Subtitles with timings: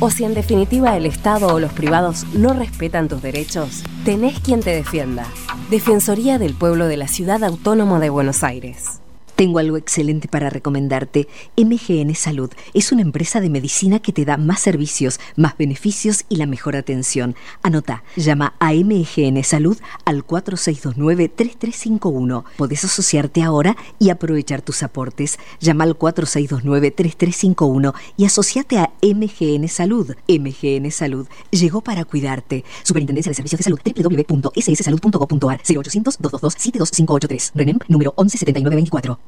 [0.00, 4.60] o si en definitiva el Estado o los privados no respetan tus derechos, tenés quien
[4.60, 5.26] te defienda.
[5.70, 9.00] Defensoría del Pueblo de la Ciudad Autónoma de Buenos Aires.
[9.38, 11.28] Tengo algo excelente para recomendarte.
[11.56, 16.38] MGN Salud es una empresa de medicina que te da más servicios, más beneficios y
[16.38, 17.36] la mejor atención.
[17.62, 22.42] Anota, llama a MGN Salud al 4629-3351.
[22.56, 25.38] Podés asociarte ahora y aprovechar tus aportes.
[25.60, 30.16] Llama al 4629-3351 y asociate a MGN Salud.
[30.26, 32.64] MGN Salud llegó para cuidarte.
[32.82, 37.52] Superintendencia de Servicios de Salud www.sssalud.gov.ar 0800 222 72583.
[37.54, 39.27] RENEM número 117924.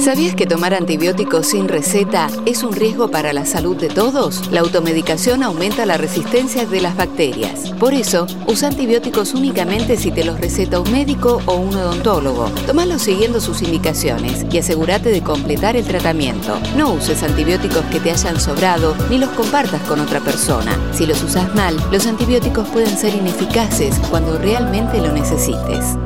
[0.00, 4.50] ¿Sabías que tomar antibióticos sin receta es un riesgo para la salud de todos?
[4.50, 7.72] La automedicación aumenta la resistencia de las bacterias.
[7.78, 12.50] Por eso, usa antibióticos únicamente si te los receta un médico o un odontólogo.
[12.66, 16.58] Tómalos siguiendo sus indicaciones y asegúrate de completar el tratamiento.
[16.76, 20.78] No uses antibióticos que te hayan sobrado ni los compartas con otra persona.
[20.92, 25.96] Si los usas mal, los antibióticos pueden ser ineficaces cuando realmente lo necesites.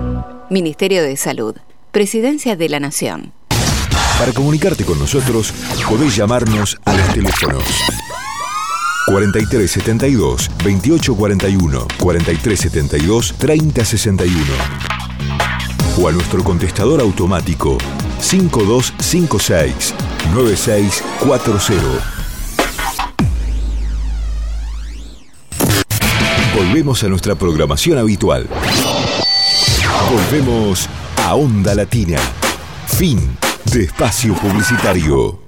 [0.51, 1.55] Ministerio de Salud.
[1.91, 3.33] Presidencia de la Nación.
[4.19, 5.53] Para comunicarte con nosotros,
[5.89, 7.65] podés llamarnos a los teléfonos
[9.07, 14.45] 4372 2841 4372 3061
[16.01, 17.79] o a nuestro contestador automático
[18.21, 19.95] 5256
[20.35, 22.19] 9640.
[26.55, 28.47] Volvemos a nuestra programación habitual.
[30.11, 30.89] Volvemos
[31.35, 32.19] Onda Latina.
[32.87, 33.19] Fin
[33.65, 35.48] de espacio publicitario.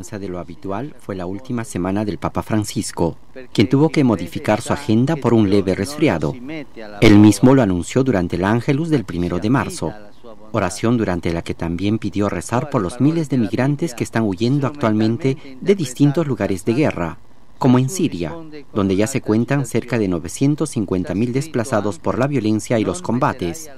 [0.00, 3.18] De lo habitual fue la última semana del Papa Francisco,
[3.52, 6.34] quien tuvo que modificar su agenda por un leve resfriado.
[7.00, 9.92] Él mismo lo anunció durante el Ángelus del primero de marzo,
[10.52, 14.66] oración durante la que también pidió rezar por los miles de migrantes que están huyendo
[14.66, 17.18] actualmente de distintos lugares de guerra,
[17.58, 18.34] como en Siria,
[18.72, 23.70] donde ya se cuentan cerca de 950.000 desplazados por la violencia y los combates.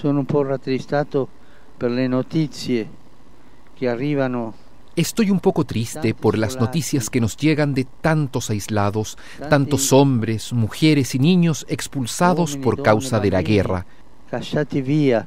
[0.00, 1.28] Sono un po' rattristato
[1.76, 2.88] per le notizie
[3.76, 4.54] che arrivano
[4.96, 9.18] Estoy un poco triste por las noticias que nos llegan de tantos aislados,
[9.50, 13.86] tantos hombres, mujeres y niños expulsados por causa de la guerra.
[14.28, 15.26] cacciati via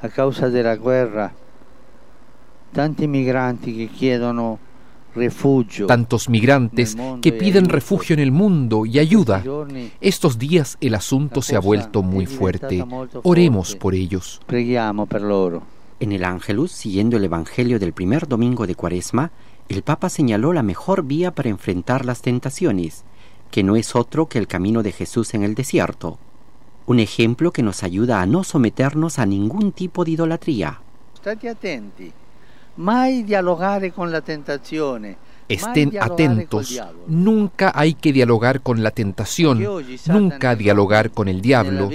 [0.00, 1.32] a causa della guerra,
[2.72, 4.58] tanti migranti che chiedono
[5.14, 5.86] refugio.
[5.86, 9.42] Tantos migrantes que piden refugio en el mundo y ayuda.
[10.00, 12.84] Estos días el asunto se ha vuelto muy fuerte.
[13.22, 14.40] Oremos por ellos.
[14.46, 15.77] Preghiamo per loro.
[16.00, 19.32] En el Ángelus, siguiendo el Evangelio del primer domingo de Cuaresma,
[19.68, 23.04] el Papa señaló la mejor vía para enfrentar las tentaciones,
[23.50, 26.18] que no es otro que el camino de Jesús en el desierto.
[26.86, 30.80] Un ejemplo que nos ayuda a no someternos a ningún tipo de idolatría.
[31.16, 32.12] State attenti,
[32.76, 35.16] mai dialogare con la tentazione.
[35.48, 39.66] Estén atentos, nunca hay que dialogar con la tentación,
[40.06, 41.88] nunca dialogar con el diablo.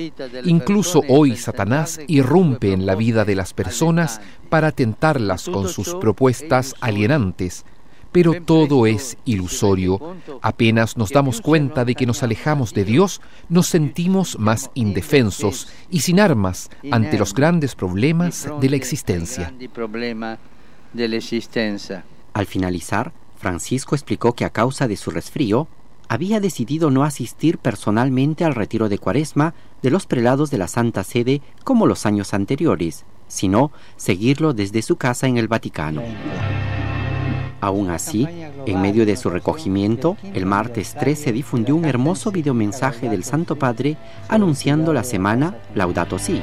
[0.44, 6.76] Incluso hoy Satanás irrumpe en la vida de las personas para tentarlas con sus propuestas
[6.82, 7.66] alienantes.
[8.12, 10.00] Pero todo es ilusorio.
[10.42, 16.02] Apenas nos damos cuenta de que nos alejamos de Dios, nos sentimos más indefensos y
[16.02, 19.54] sin armas ante los grandes problemas de la existencia.
[22.34, 25.68] Al finalizar, Francisco explicó que a causa de su resfrío,
[26.08, 31.04] había decidido no asistir personalmente al retiro de Cuaresma de los prelados de la Santa
[31.04, 36.02] Sede como los años anteriores, sino seguirlo desde su casa en el Vaticano.
[37.60, 38.30] Aún así,
[38.66, 43.98] en medio de su recogimiento, el martes 13 difundió un hermoso videomensaje del Santo Padre
[44.30, 46.40] anunciando la semana Laudato Si.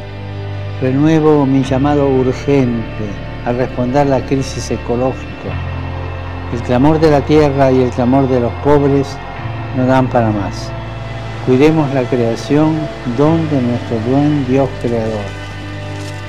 [0.83, 3.06] Renuevo mi llamado urgente
[3.47, 5.70] a responder a la crisis ecológica.
[6.52, 9.06] El clamor de la tierra y el clamor de los pobres
[9.76, 10.70] no dan para más.
[11.47, 12.76] Cuidemos la creación,
[13.16, 15.24] don de nuestro buen Dios creador.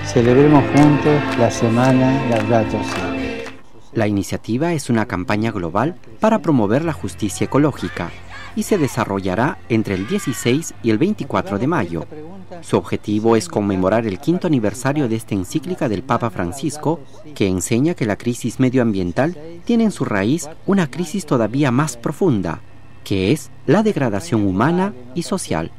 [0.06, 3.98] Celebremos juntos la semana Laudato Si.
[3.98, 8.10] La iniciativa es una campaña global para promover la justicia ecológica
[8.56, 12.06] y se desarrollará entre el 16 y el 24 de mayo.
[12.62, 17.00] Su objetivo es conmemorar el quinto aniversario de esta encíclica del Papa Francisco,
[17.34, 22.62] que enseña que la crisis medioambiental tiene en su raíz una crisis todavía más profunda,
[23.04, 25.72] que es la degradación humana y social.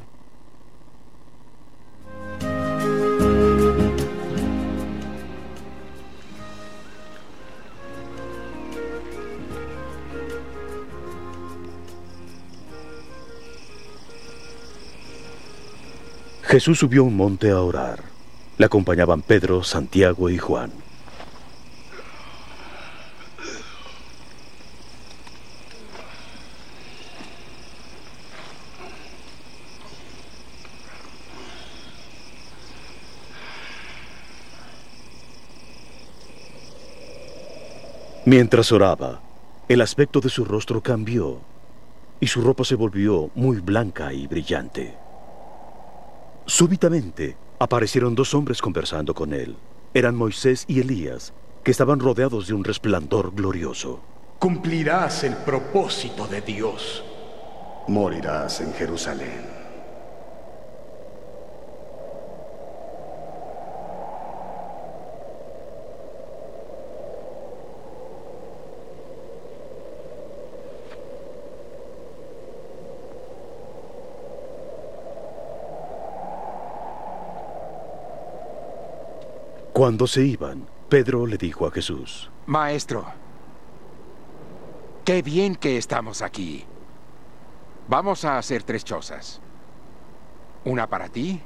[16.53, 18.03] Jesús subió a un monte a orar.
[18.59, 20.69] Le acompañaban Pedro, Santiago y Juan.
[38.25, 39.23] Mientras oraba,
[39.67, 41.39] el aspecto de su rostro cambió
[42.19, 45.02] y su ropa se volvió muy blanca y brillante.
[46.45, 49.55] Súbitamente aparecieron dos hombres conversando con él.
[49.93, 54.01] Eran Moisés y Elías, que estaban rodeados de un resplandor glorioso.
[54.39, 57.03] Cumplirás el propósito de Dios.
[57.87, 59.62] Morirás en Jerusalén.
[79.73, 83.05] Cuando se iban, Pedro le dijo a Jesús, Maestro,
[85.03, 86.63] qué bien que estamos aquí.
[87.87, 89.41] Vamos a hacer tres chozas.
[90.63, 91.41] Una para ti.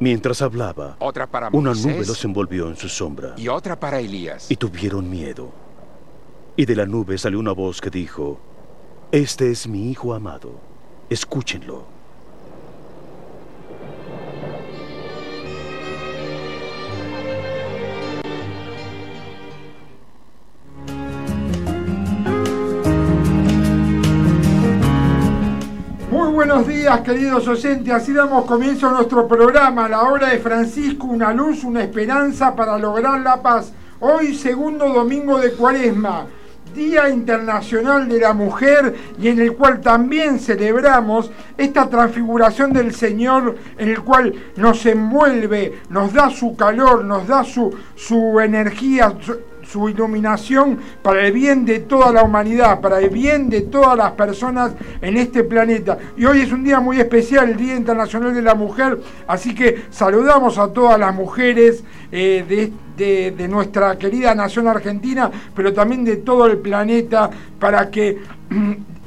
[0.00, 3.34] Mientras hablaba, otra para una nube los envolvió en su sombra.
[3.36, 4.50] Y otra para Elías.
[4.50, 5.50] Y tuvieron miedo.
[6.56, 8.40] Y de la nube salió una voz que dijo,
[9.12, 10.58] Este es mi Hijo amado,
[11.10, 11.97] escúchenlo.
[26.96, 27.92] Queridos oyentes.
[27.92, 32.78] Así damos comienzo a nuestro programa, la hora de Francisco, una luz, una esperanza para
[32.78, 33.72] lograr la paz.
[34.00, 36.24] Hoy, segundo domingo de Cuaresma,
[36.74, 43.56] Día Internacional de la Mujer, y en el cual también celebramos esta transfiguración del Señor,
[43.76, 49.12] en el cual nos envuelve, nos da su calor, nos da su, su energía,
[49.88, 54.72] iluminación para el bien de toda la humanidad, para el bien de todas las personas
[55.00, 55.98] en este planeta.
[56.16, 59.84] Y hoy es un día muy especial, el Día Internacional de la Mujer, así que
[59.90, 66.16] saludamos a todas las mujeres eh, de, de nuestra querida nación argentina, pero también de
[66.16, 68.18] todo el planeta, para que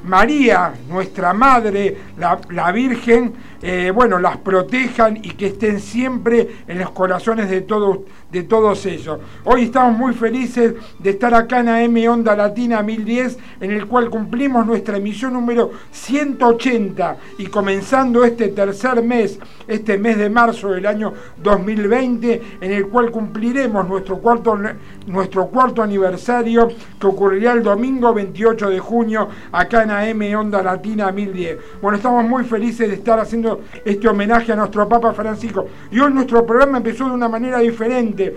[0.04, 6.90] María, nuestra Madre, la, Virgen, eh, bueno, las protejan y que estén siempre en los
[6.92, 8.00] corazones de todos,
[8.32, 9.20] de todos ellos.
[9.44, 14.10] Hoy estamos muy felices de estar acá en AM Onda Latina 1010, en el cual
[14.10, 20.88] cumplimos nuestra emisión número 180 y comenzando este tercer mes, este mes de marzo del
[20.88, 24.58] año 2020, en el cual cumpliremos nuestro cuarto,
[25.06, 26.70] nuestro cuarto aniversario
[27.00, 31.58] que ocurrirá el domingo 28 de junio acá en AM Onda Latina 1010.
[31.82, 33.51] Bueno, estamos muy felices de estar haciendo
[33.84, 35.66] este homenaje a nuestro Papa Francisco.
[35.92, 38.36] Y hoy nuestro programa empezó de una manera diferente.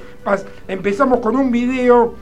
[0.69, 2.15] Empezamos con un video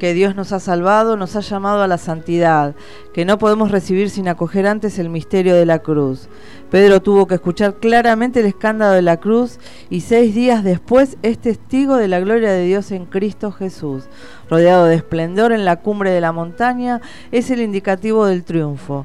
[0.00, 2.74] que Dios nos ha salvado, nos ha llamado a la santidad,
[3.12, 6.28] que no podemos recibir sin acoger antes el misterio de la cruz.
[6.70, 9.58] Pedro tuvo que escuchar claramente el escándalo de la cruz
[9.90, 14.04] y seis días después es testigo de la gloria de Dios en Cristo Jesús.
[14.48, 19.04] Rodeado de esplendor en la cumbre de la montaña, es el indicativo del triunfo.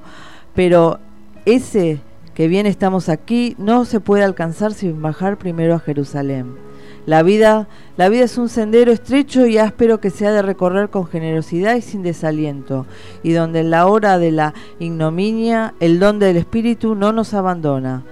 [0.54, 1.00] Pero
[1.46, 2.02] ese
[2.34, 6.56] que bien estamos aquí no se puede alcanzar sin bajar primero a Jerusalén.
[7.06, 10.90] La vida, la vida es un sendero estrecho y áspero que se ha de recorrer
[10.90, 12.88] con generosidad y sin desaliento,
[13.22, 18.04] y donde en la hora de la ignominia el don del Espíritu no nos abandona.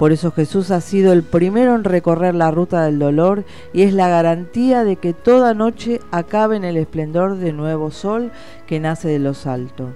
[0.00, 3.92] Por eso Jesús ha sido el primero en recorrer la ruta del dolor y es
[3.92, 8.32] la garantía de que toda noche acabe en el esplendor de nuevo sol
[8.66, 9.90] que nace de los altos.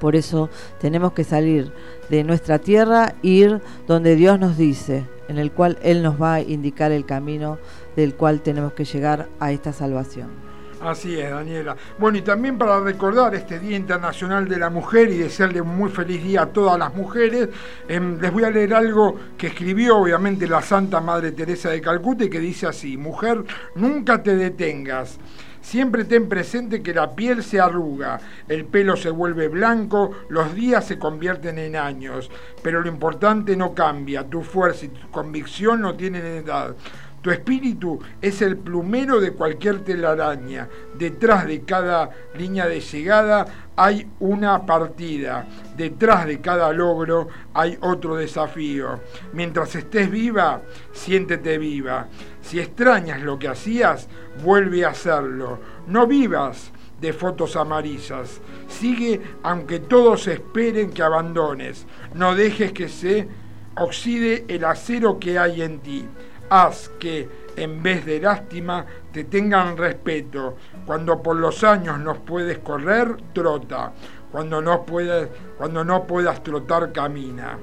[0.00, 1.72] Por eso tenemos que salir
[2.08, 6.34] de nuestra tierra e ir donde Dios nos dice, en el cual Él nos va
[6.34, 7.58] a indicar el camino
[7.94, 10.50] del cual tenemos que llegar a esta salvación.
[10.80, 11.76] Así es, Daniela.
[11.98, 15.90] Bueno, y también para recordar este Día Internacional de la Mujer y desearle un muy
[15.90, 17.50] feliz día a todas las mujeres,
[17.86, 22.24] em, les voy a leer algo que escribió obviamente la Santa Madre Teresa de Calcuta
[22.24, 25.18] y que dice así, mujer, nunca te detengas.
[25.60, 30.86] Siempre ten presente que la piel se arruga, el pelo se vuelve blanco, los días
[30.86, 32.30] se convierten en años,
[32.62, 36.74] pero lo importante no cambia, tu fuerza y tu convicción no tienen edad.
[37.22, 40.68] Tu espíritu es el plumero de cualquier telaraña.
[40.94, 43.46] Detrás de cada línea de llegada
[43.76, 45.46] hay una partida.
[45.76, 49.00] Detrás de cada logro hay otro desafío.
[49.34, 50.62] Mientras estés viva,
[50.92, 52.08] siéntete viva.
[52.40, 54.08] Si extrañas lo que hacías,
[54.42, 55.58] vuelve a hacerlo.
[55.88, 56.72] No vivas
[57.02, 58.40] de fotos amarillas.
[58.66, 61.86] Sigue aunque todos esperen que abandones.
[62.14, 63.28] No dejes que se
[63.76, 66.06] oxide el acero que hay en ti
[66.50, 70.56] haz que en vez de lástima te tengan respeto.
[70.84, 73.92] Cuando por los años no puedes correr, trota.
[74.30, 77.58] Cuando no, puedes, cuando no puedas trotar, camina.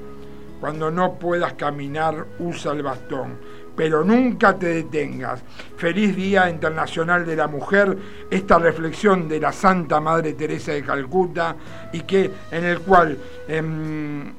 [0.60, 3.38] Cuando no puedas caminar, usa el bastón.
[3.76, 5.44] Pero nunca te detengas.
[5.76, 7.96] Feliz Día Internacional de la Mujer,
[8.30, 11.56] esta reflexión de la Santa Madre Teresa de Calcuta
[11.94, 13.18] y que en el cual
[13.48, 14.34] em,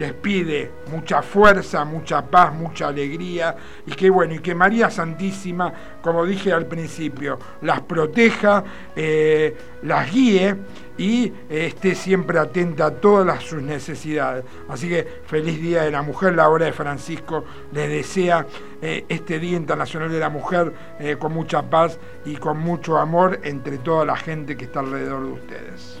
[0.00, 3.54] les pide mucha fuerza, mucha paz, mucha alegría
[3.86, 8.64] y que bueno, y que María Santísima, como dije al principio, las proteja,
[8.96, 10.56] eh, las guíe
[10.96, 14.42] y eh, esté siempre atenta a todas sus necesidades.
[14.70, 18.46] Así que feliz Día de la Mujer, la hora de Francisco les desea
[18.80, 20.72] eh, este Día Internacional de la Mujer
[21.18, 25.32] con mucha paz y con mucho amor entre toda la gente que está alrededor de
[25.32, 25.99] ustedes.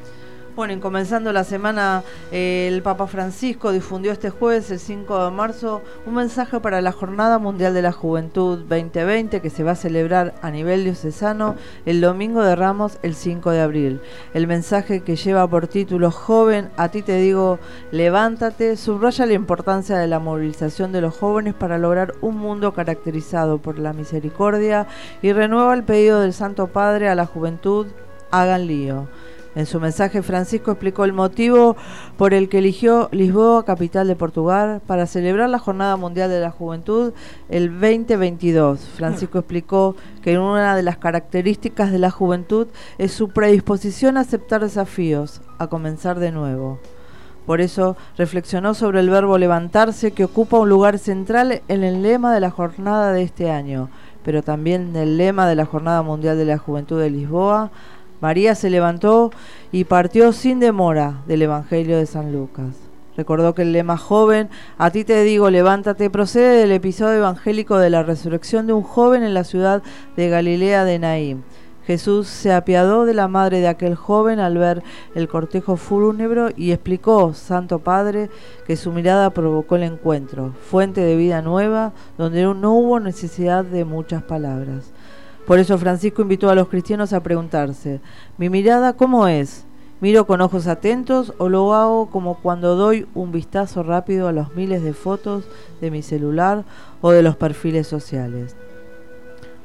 [0.56, 2.02] Bueno, y comenzando la semana,
[2.32, 6.90] eh, el Papa Francisco difundió este jueves, el 5 de marzo, un mensaje para la
[6.90, 11.54] Jornada Mundial de la Juventud 2020 que se va a celebrar a nivel diocesano
[11.86, 14.00] el domingo de Ramos, el 5 de abril.
[14.34, 17.60] El mensaje que lleva por título Joven, a ti te digo,
[17.92, 23.58] levántate, subraya la importancia de la movilización de los jóvenes para lograr un mundo caracterizado
[23.58, 24.88] por la misericordia
[25.22, 27.86] y renueva el pedido del Santo Padre a la juventud,
[28.32, 29.08] hagan lío.
[29.56, 31.76] En su mensaje, Francisco explicó el motivo
[32.16, 36.52] por el que eligió Lisboa, capital de Portugal, para celebrar la Jornada Mundial de la
[36.52, 37.12] Juventud
[37.48, 38.80] el 2022.
[38.80, 44.60] Francisco explicó que una de las características de la juventud es su predisposición a aceptar
[44.60, 46.78] desafíos, a comenzar de nuevo.
[47.44, 52.32] Por eso reflexionó sobre el verbo levantarse que ocupa un lugar central en el lema
[52.32, 53.90] de la jornada de este año,
[54.22, 57.72] pero también en el lema de la Jornada Mundial de la Juventud de Lisboa,
[58.20, 59.30] María se levantó
[59.72, 62.76] y partió sin demora del Evangelio de San Lucas.
[63.16, 64.48] Recordó que el lema joven,
[64.78, 69.22] a ti te digo, levántate, procede del episodio evangélico de la resurrección de un joven
[69.22, 69.82] en la ciudad
[70.16, 71.42] de Galilea de Naím.
[71.86, 74.82] Jesús se apiadó de la madre de aquel joven al ver
[75.14, 78.30] el cortejo fúnebre y explicó, Santo Padre,
[78.66, 83.84] que su mirada provocó el encuentro, fuente de vida nueva, donde no hubo necesidad de
[83.84, 84.92] muchas palabras.
[85.46, 88.00] Por eso Francisco invitó a los cristianos a preguntarse,
[88.38, 89.64] ¿mi mirada cómo es?
[90.00, 94.54] ¿Miro con ojos atentos o lo hago como cuando doy un vistazo rápido a los
[94.54, 95.44] miles de fotos
[95.80, 96.64] de mi celular
[97.02, 98.56] o de los perfiles sociales?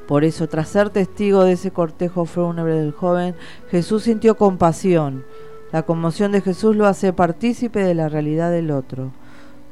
[0.07, 3.33] Por eso, tras ser testigo de ese cortejo fúnebre del joven,
[3.71, 5.23] Jesús sintió compasión.
[5.71, 9.11] La conmoción de Jesús lo hace partícipe de la realidad del otro.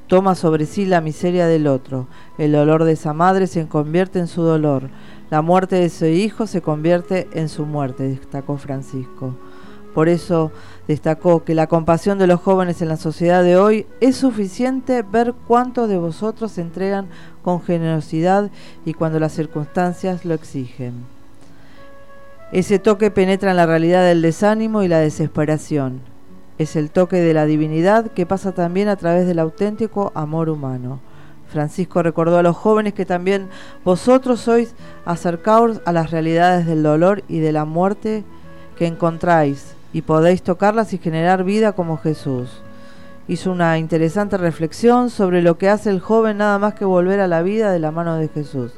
[0.07, 2.07] Toma sobre sí la miseria del otro.
[2.37, 4.89] El dolor de esa madre se convierte en su dolor.
[5.33, 9.33] La muerte de su hijo se convierte en su muerte, destacó Francisco.
[9.95, 10.51] Por eso
[10.87, 15.33] destacó que la compasión de los jóvenes en la sociedad de hoy es suficiente ver
[15.47, 17.07] cuántos de vosotros se entregan
[17.41, 18.51] con generosidad
[18.85, 21.03] y cuando las circunstancias lo exigen.
[22.51, 26.01] Ese toque penetra en la realidad del desánimo y la desesperación.
[26.59, 30.99] Es el toque de la divinidad que pasa también a través del auténtico amor humano.
[31.53, 33.47] Francisco recordó a los jóvenes que también
[33.85, 34.73] vosotros sois
[35.05, 38.23] acercaos a las realidades del dolor y de la muerte
[38.75, 42.49] que encontráis y podéis tocarlas y generar vida como Jesús.
[43.27, 47.27] Hizo una interesante reflexión sobre lo que hace el joven nada más que volver a
[47.27, 48.71] la vida de la mano de Jesús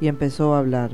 [0.00, 0.92] y empezó a hablar.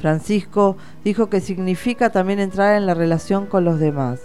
[0.00, 4.20] Francisco dijo que significa también entrar en la relación con los demás.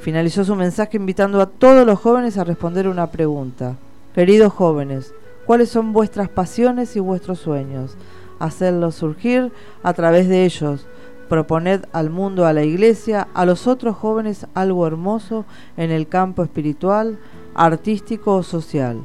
[0.00, 3.76] Finalizó su mensaje invitando a todos los jóvenes a responder una pregunta.
[4.14, 5.12] Queridos jóvenes,
[5.50, 7.96] ¿cuáles son vuestras pasiones y vuestros sueños?
[8.38, 9.50] Hacerlos surgir
[9.82, 10.86] a través de ellos
[11.28, 16.44] Proponed al mundo, a la iglesia, a los otros jóvenes algo hermoso en el campo
[16.44, 17.18] espiritual,
[17.56, 19.02] artístico o social.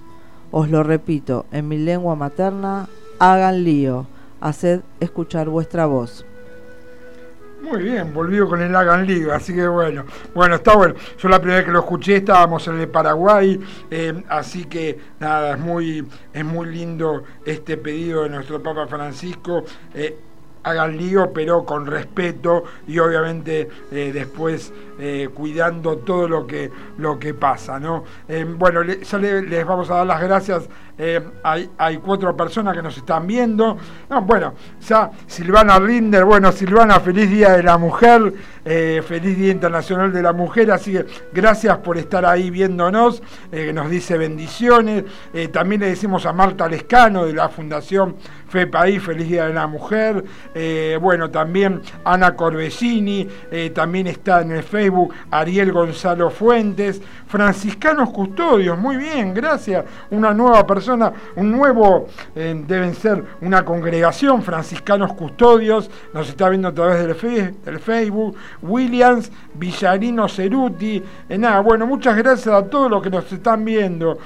[0.52, 4.06] Os lo repito, en mi lengua materna, hagan lío,
[4.40, 6.28] haced escuchar vuestra voz.
[7.66, 10.94] Muy bien, volvió con el Hagan Lío, así que bueno, bueno, está bueno.
[11.18, 15.54] Yo la primera vez que lo escuché estábamos en el Paraguay, eh, así que nada,
[15.54, 19.64] es muy, es muy lindo este pedido de nuestro Papa Francisco.
[19.96, 20.16] Eh,
[20.66, 27.20] hagan lío, pero con respeto y obviamente eh, después eh, cuidando todo lo que, lo
[27.20, 27.80] que pasa.
[27.80, 28.04] ¿no?
[28.28, 30.68] Eh, bueno, ya les vamos a dar las gracias.
[31.44, 33.78] hay, hay, cuatro personas que nos están viendo.
[34.24, 34.56] bueno,
[34.88, 40.34] ya Silvana Rinder, bueno, Silvana, feliz Día de la Mujer, feliz Día Internacional de la
[40.34, 45.04] Mujer, así que gracias por estar ahí viéndonos, que nos dice bendiciones.
[45.52, 48.16] también le decimos a Marta Lescano de la Fundación
[48.48, 50.24] FEPAI, feliz Día de la Mujer.
[50.54, 58.12] Eh, bueno, también Ana Corbellini, eh, también está en el Facebook Ariel Gonzalo Fuentes, franciscanos
[58.12, 65.14] custodios, muy bien, gracias, una nueva persona, un nuevo, eh, deben ser una congregación, franciscanos
[65.14, 72.54] custodios, nos está viendo a través del Facebook, Williams, Villarino Ceruti, nada, bueno, muchas gracias
[72.54, 74.18] a todos los que nos están viendo,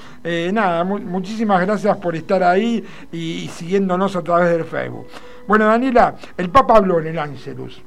[0.52, 5.06] nada, muchísimas gracias por estar ahí y siguiéndonos a través del Facebook.
[5.46, 7.82] Bueno, Daniela, el Papa habló en el Ángelus.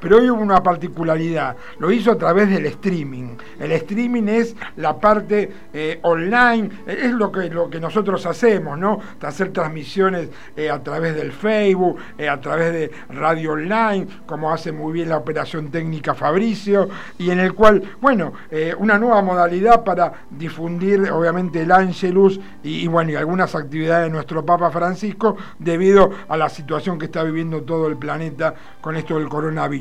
[0.00, 3.36] Pero hoy hubo una particularidad, lo hizo a través del streaming.
[3.58, 9.00] El streaming es la parte eh, online, es lo que, lo que nosotros hacemos, ¿no?
[9.20, 14.72] Hacer transmisiones eh, a través del Facebook, eh, a través de radio online, como hace
[14.72, 18.32] muy bien la operación técnica Fabricio, y en el cual, bueno,
[18.78, 24.10] una nueva modalidad para difundir, obviamente, el Ángelus y, y, bueno, y algunas actividades de
[24.10, 29.18] nuestro Papa Francisco debido a la situación que está viviendo todo el planeta con esto
[29.18, 29.77] del coronavirus.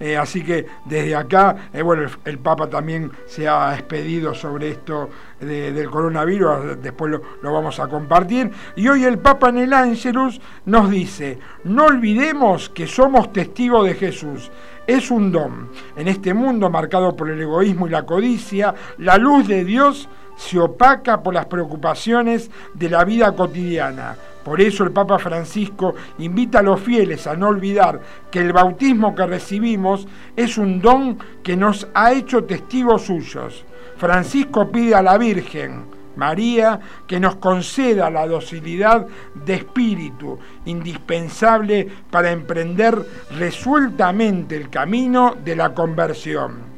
[0.00, 5.08] Eh, así que desde acá, eh, bueno, el, Papa también se ha expedido sobre esto
[5.40, 8.50] del coronavirus, después lo, lo, vamos a compartir.
[8.76, 13.94] Y hoy el Papa en el Ángelus nos dice, no olvidemos que somos testigos de
[13.94, 14.50] Jesús.
[14.86, 15.70] Es un don.
[15.96, 20.58] En este mundo marcado por el egoísmo y la codicia, la luz de Dios se
[20.58, 24.16] opaca por las preocupaciones de la vida cotidiana.
[24.44, 29.14] Por eso el Papa Francisco invita a los fieles a no olvidar que el bautismo
[29.14, 33.64] que recibimos es un don que nos ha hecho testigos suyos.
[33.96, 42.30] Francisco pide a la Virgen, María, que nos conceda la docilidad de espíritu indispensable para
[42.30, 42.96] emprender
[43.38, 46.74] resueltamente el camino de la conversión.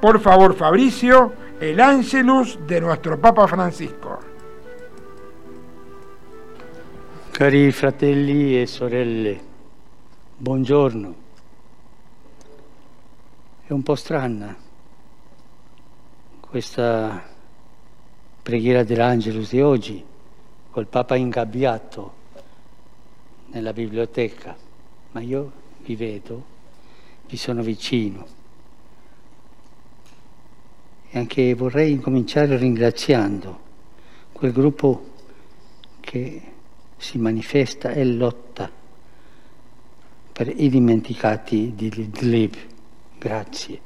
[0.00, 4.31] Por favor, Fabricio, el ángelus de nuestro Papa Francisco.
[7.42, 9.40] Cari fratelli e sorelle,
[10.36, 11.14] buongiorno.
[13.64, 14.56] È un po' strana
[16.38, 17.20] questa
[18.40, 20.04] preghiera dell'Angelus di oggi,
[20.70, 22.12] col Papa ingabbiato
[23.46, 24.56] nella biblioteca,
[25.10, 25.50] ma io
[25.82, 26.44] vi vedo,
[27.26, 28.24] vi sono vicino.
[31.10, 33.58] E anche vorrei incominciare ringraziando
[34.30, 35.10] quel gruppo
[35.98, 36.51] che
[37.02, 38.70] si manifesta e lotta
[40.32, 42.54] per i dimenticati di Idlib.
[43.18, 43.80] Grazie,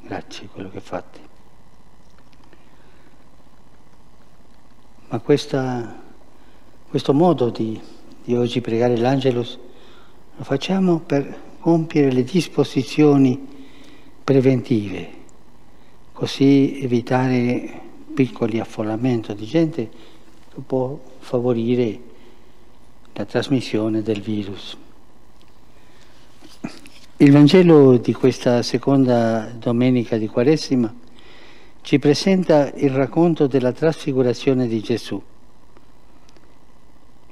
[0.00, 1.18] grazie per quello che fate.
[5.08, 6.02] Ma questa,
[6.88, 7.78] questo modo di,
[8.24, 9.58] di oggi pregare l'Angelus
[10.36, 13.48] lo facciamo per compiere le disposizioni
[14.24, 15.10] preventive,
[16.12, 17.82] così evitare
[18.14, 19.90] piccoli affollamenti di gente
[20.48, 22.08] che può favorire
[23.12, 24.76] la trasmissione del virus.
[27.16, 30.94] Il Vangelo di questa seconda domenica di Quaresima
[31.82, 35.20] ci presenta il racconto della trasfigurazione di Gesù.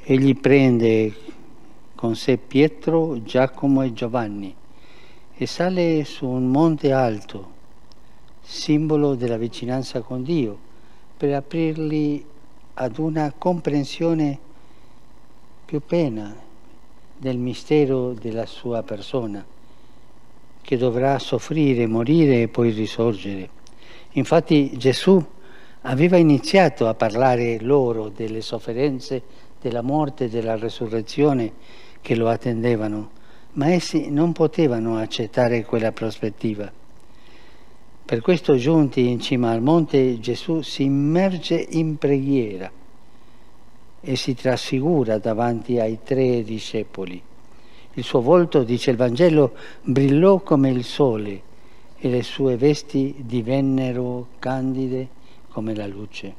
[0.02, 1.14] Egli prende
[1.94, 4.54] con sé Pietro, Giacomo e Giovanni
[5.34, 7.52] e sale su un monte alto,
[8.40, 10.58] simbolo della vicinanza con Dio,
[11.16, 12.24] per aprirli
[12.74, 14.38] ad una comprensione
[15.68, 16.34] più piena
[17.14, 19.44] del mistero della sua persona,
[20.62, 23.50] che dovrà soffrire, morire e poi risorgere.
[24.12, 25.22] Infatti Gesù
[25.82, 29.22] aveva iniziato a parlare loro delle sofferenze,
[29.60, 31.52] della morte e della resurrezione
[32.00, 33.10] che lo attendevano,
[33.52, 36.72] ma essi non potevano accettare quella prospettiva.
[38.06, 42.72] Per questo giunti in cima al monte Gesù si immerge in preghiera
[44.08, 47.22] e si trasfigura davanti ai tre discepoli.
[47.92, 51.42] Il suo volto, dice il Vangelo, brillò come il sole
[51.98, 55.08] e le sue vesti divennero candide
[55.50, 56.34] come la luce.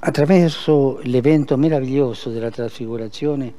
[0.00, 3.54] Attraverso l'evento meraviglioso della trasfigurazione,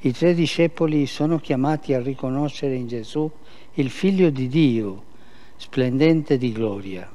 [0.00, 3.30] i tre discepoli sono chiamati a riconoscere in Gesù
[3.74, 5.02] il Figlio di Dio,
[5.58, 7.08] splendente di gloria.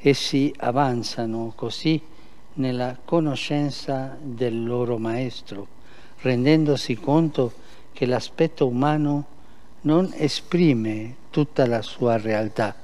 [0.00, 2.10] Essi avanzano così
[2.54, 5.66] nella conoscenza del loro Maestro,
[6.20, 7.52] rendendosi conto
[7.92, 9.26] che l'aspetto umano
[9.82, 12.74] non esprime tutta la sua realtà.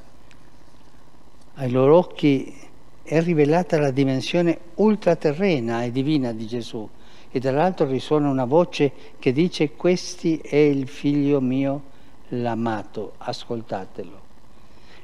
[1.55, 2.55] Ai loro occhi
[3.03, 6.89] è rivelata la dimensione ultraterrena e divina di Gesù
[7.31, 11.83] e dall'altro risuona una voce che dice questi è il figlio mio
[12.29, 14.20] l'amato, ascoltatelo.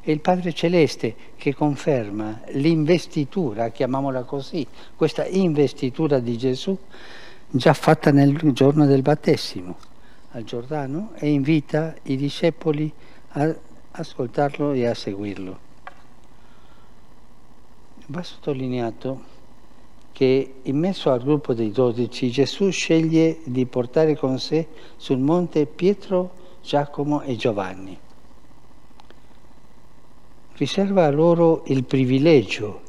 [0.07, 4.65] È il Padre Celeste che conferma l'investitura, chiamiamola così,
[4.95, 6.79] questa investitura di Gesù
[7.49, 9.77] già fatta nel giorno del battesimo
[10.31, 12.89] al Giordano e invita i discepoli
[13.31, 13.53] a
[13.91, 15.59] ascoltarlo e a seguirlo.
[18.07, 19.25] Va sottolineato
[20.13, 25.67] che in mezzo al gruppo dei dodici Gesù sceglie di portare con sé sul monte
[25.67, 26.31] Pietro,
[26.63, 27.99] Giacomo e Giovanni.
[30.57, 32.81] Riserva a loro il privilegio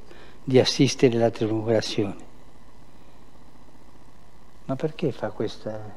[0.41, 2.15] di assistere alla tribolazione.
[4.65, 5.93] Ma perché fa questa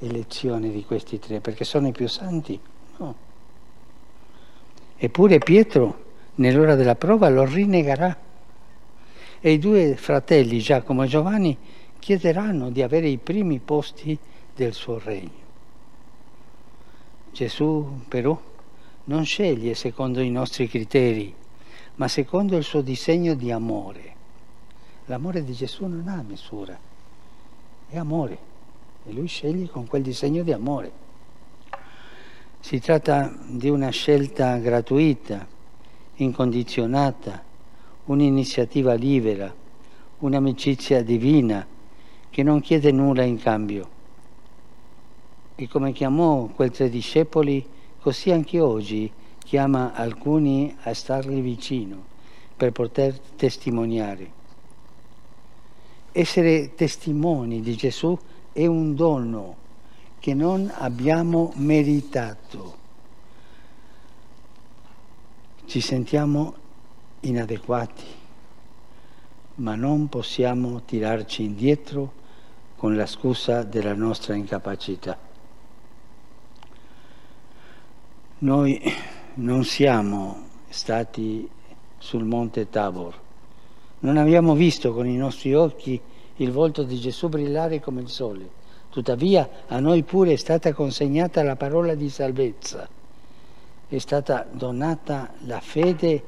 [0.00, 1.40] elezione di questi tre?
[1.40, 2.60] Perché sono i più santi?
[2.98, 3.14] No.
[4.98, 8.14] Eppure Pietro, nell'ora della prova, lo rinnegherà.
[9.40, 11.56] E i due fratelli, Giacomo e Giovanni,
[11.98, 14.18] chiederanno di avere i primi posti
[14.54, 15.46] del suo regno.
[17.32, 18.38] Gesù, però,
[19.08, 21.34] non sceglie secondo i nostri criteri,
[21.96, 24.16] ma secondo il suo disegno di amore.
[25.06, 26.78] L'amore di Gesù non ha misura,
[27.88, 28.38] è amore
[29.06, 31.06] e lui sceglie con quel disegno di amore.
[32.60, 35.46] Si tratta di una scelta gratuita,
[36.16, 37.42] incondizionata,
[38.04, 39.54] un'iniziativa libera,
[40.18, 41.66] un'amicizia divina
[42.28, 43.88] che non chiede nulla in cambio.
[45.54, 47.76] E come chiamò quei tre discepoli,
[48.08, 52.06] così anche oggi chiama alcuni a stargli vicino
[52.56, 54.30] per poter testimoniare.
[56.12, 58.18] Essere testimoni di Gesù
[58.50, 59.56] è un dono
[60.20, 62.76] che non abbiamo meritato.
[65.66, 66.54] Ci sentiamo
[67.20, 68.06] inadeguati,
[69.56, 72.12] ma non possiamo tirarci indietro
[72.74, 75.27] con la scusa della nostra incapacità.
[78.40, 78.80] Noi
[79.34, 81.48] non siamo stati
[81.98, 83.12] sul monte Tabor,
[84.00, 86.00] non abbiamo visto con i nostri occhi
[86.36, 88.48] il volto di Gesù brillare come il sole.
[88.90, 92.88] Tuttavia a noi pure è stata consegnata la parola di salvezza,
[93.88, 96.22] è stata donata la fede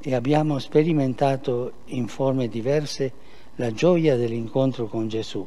[0.00, 3.12] e abbiamo sperimentato in forme diverse
[3.54, 5.46] la gioia dell'incontro con Gesù.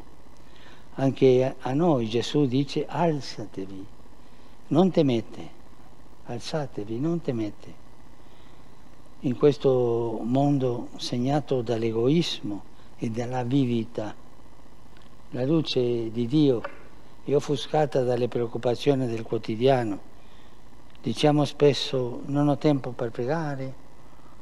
[0.93, 3.85] Anche a noi Gesù dice alzatevi,
[4.67, 5.55] non temete,
[6.27, 7.85] alzatevi, non temete.
[9.21, 12.63] In questo mondo segnato dall'egoismo
[12.97, 14.13] e dall'avidità,
[15.31, 16.61] la luce di Dio
[17.23, 19.99] è offuscata dalle preoccupazioni del quotidiano.
[21.01, 23.85] Diciamo spesso non ho tempo per pregare,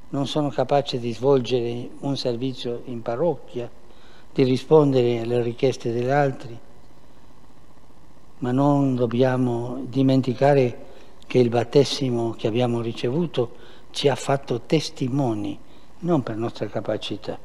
[0.09, 3.69] non sono capace di svolgere un servizio in parrocchia,
[4.33, 6.57] di rispondere alle richieste degli altri,
[8.39, 10.84] ma non dobbiamo dimenticare
[11.35, 13.57] che il battesimo che abbiamo ricevuto
[13.91, 15.59] ci ha fatto testimoni,
[15.99, 17.37] non per nostra capacità,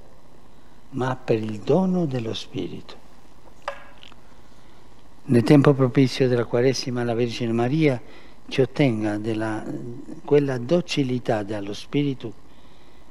[0.90, 2.94] ma per il dono dello Spirito.
[5.24, 8.00] Nel tempo propizio della Quaresima la Vergine Maria
[8.46, 9.64] ci ottenga della,
[10.24, 12.32] quella docilità dello Spirito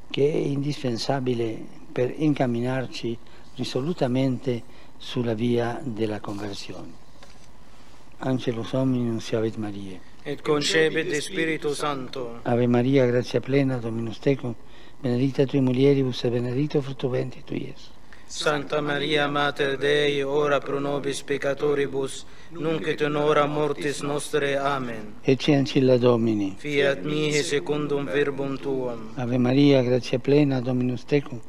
[0.10, 1.62] che è indispensabile
[1.92, 3.18] per incamminarci
[3.56, 4.64] risolutamente
[4.96, 6.94] sulla via della conversione.
[8.20, 10.09] Angelus Hominus Ave Maria.
[10.26, 12.40] Et concepit de Spiritu Santo.
[12.44, 14.54] Ave Maria, grazia plena, Dominus tecum,
[15.02, 17.98] benedicta tui mulieribus e benedicto frutto ventris tui, Iesus.
[18.26, 24.56] Santa Maria, Mater Dei, ora pro nobis peccatoribus, nunc et in hora mortis nostre.
[24.56, 25.16] Amen.
[25.24, 26.54] Ecce ancilla Domini.
[26.58, 29.14] Fiat mihi secundum verbum tuum.
[29.16, 31.40] Ave Maria, grazia plena, Dominus tecum,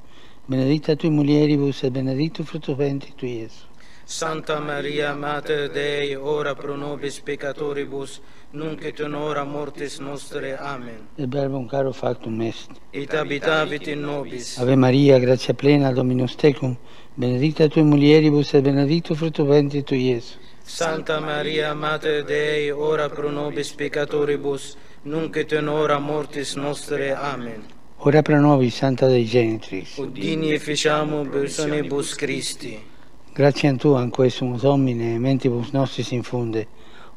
[0.47, 3.69] benedicta tui mulieribus e benedicto frutto ventris tui, Iesus.
[4.11, 8.21] Santa Maria, Mater Dei, ora pro nobis peccatoribus,
[8.51, 10.57] nunc et in hora mortis nostre.
[10.59, 11.07] Amen.
[11.15, 12.71] Il verbum caro factum est.
[12.91, 14.59] Et habitavit in nobis.
[14.59, 16.77] Ave Maria, grazia plena, Dominus tecum,
[17.15, 20.39] benedicta tui mulieribus e benedicto frutto ventris tui, Iesus.
[20.65, 27.15] Santa Maria, Mater Dei, ora pro nobis peccatoribus, nunc et in hora mortis nostre.
[27.15, 27.63] Amen.
[27.99, 29.99] Ora pro nobis, Santa Dei Genitrix.
[29.99, 32.90] Udini efficiamur personibus Christi.
[33.33, 36.67] Grazie a Tu, anco Esum Domine, mentibus nostris infunde,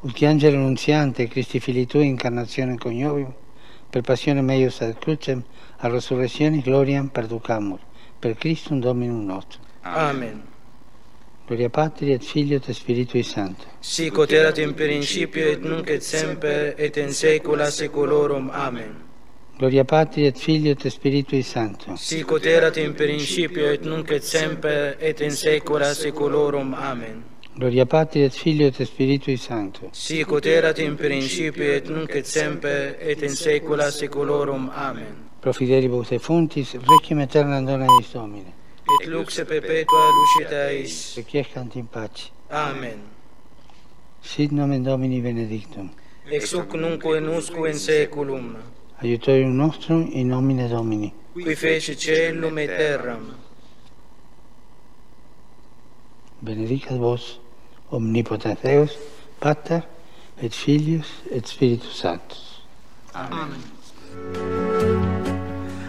[0.02, 3.34] ut che angelo nunziante, Christi fili Tui, incarnazione coniovium,
[3.90, 5.44] per passione meius ad crucem,
[5.78, 7.80] a resurrezione gloriam perducamur,
[8.20, 9.64] per Christum Dominum nostrum.
[9.82, 10.44] Amen.
[11.46, 13.66] Gloria Patri et Filio et Spiritui Sancto.
[13.80, 18.50] Sic ut erat in principio et nunc et semper et in saecula saeculorum.
[18.54, 19.13] Amen.
[19.56, 21.96] Gloria Patri et Filio et Spiritui Sancto.
[21.96, 26.74] Sic ut erat in principio et nunc et semper et in saecula saeculorum.
[26.74, 27.24] Amen.
[27.56, 29.90] Gloria Patri et Filio et Spiritui Sancto.
[29.92, 34.72] Sic ut erat in principio et nunc et semper et in saecula saeculorum.
[34.74, 35.30] Amen.
[35.40, 38.54] Pro fidelibus et fontis, requiem aeterna dona eis Domine.
[39.02, 41.14] Et lux perpetua lucita eis.
[41.16, 42.32] Requiescant in pace.
[42.50, 43.06] Amen.
[44.20, 45.92] Sit nomen Domini benedictum.
[46.26, 48.58] Ex hoc nunc in usque in saeculum.
[49.04, 51.14] Aiutorium nostrum in nomine Domini.
[51.34, 53.36] Qui fece celum et terram.
[56.42, 57.40] Benedicat vos,
[57.92, 58.98] omnipotens Deus,
[59.40, 59.82] Pater,
[60.42, 62.64] et Filius, et Spiritus Sanctus.
[63.14, 63.60] Amén.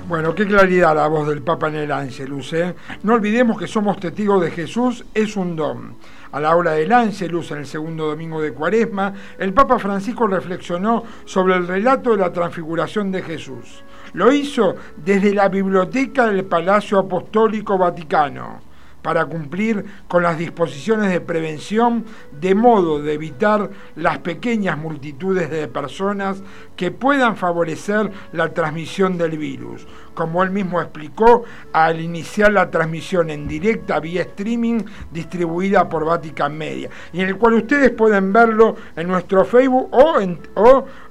[0.09, 2.53] Bueno, qué claridad la voz del Papa en el Ángelus.
[2.53, 2.75] ¿eh?
[3.05, 5.97] No olvidemos que somos testigos de Jesús, es un don.
[6.35, 11.05] A la hora del Ángelus, en el segundo domingo de Cuaresma, el Papa Francisco reflexionó
[11.25, 13.85] sobre el relato de la transfiguración de Jesús.
[14.15, 18.74] Lo hizo desde la biblioteca del Palacio Apostólico Vaticano
[19.05, 22.07] para cumplir con las disposiciones de prevención
[22.41, 26.43] de modo de evitar las pequeñas multitudes de personas
[26.75, 33.29] que puedan favorecer la transmisión del virus, como él mismo explicó al iniciar la transmisión
[33.29, 34.81] en directa vía streaming
[35.13, 40.19] distribuida por Vatican Media, y en el cual ustedes pueden verlo en nuestro Facebook o,
[40.19, 40.39] en,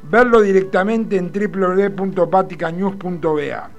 [0.02, 3.70] verlo directamente en www.vaticanews.va.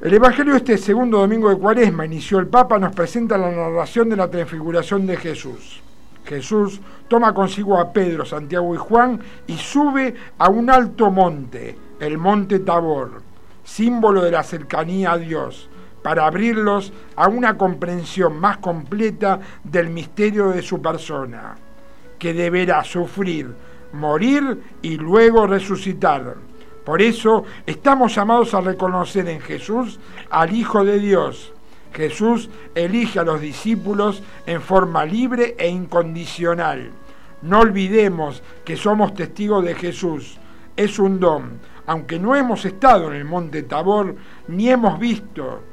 [0.00, 4.14] El Evangelio este segundo domingo de Cuaresma, inició el Papa, nos presenta la narración de
[4.14, 5.82] la transfiguración de Jesús.
[6.24, 12.16] Jesús toma consigo a Pedro, Santiago y Juan y sube a un alto monte, el
[12.16, 13.22] monte Tabor,
[13.64, 15.68] símbolo de la cercanía a Dios,
[16.00, 21.56] para abrirlos a una comprensión más completa del misterio de su persona,
[22.20, 23.52] que deberá sufrir,
[23.94, 26.36] morir y luego resucitar
[26.88, 31.52] por eso estamos llamados a reconocer en Jesús al Hijo de Dios.
[31.92, 36.90] Jesús elige a los discípulos en forma libre e incondicional.
[37.42, 40.38] No olvidemos que somos testigos de Jesús.
[40.78, 41.60] Es un don.
[41.84, 45.64] Aunque no hemos estado en el monte Tabor ni hemos visto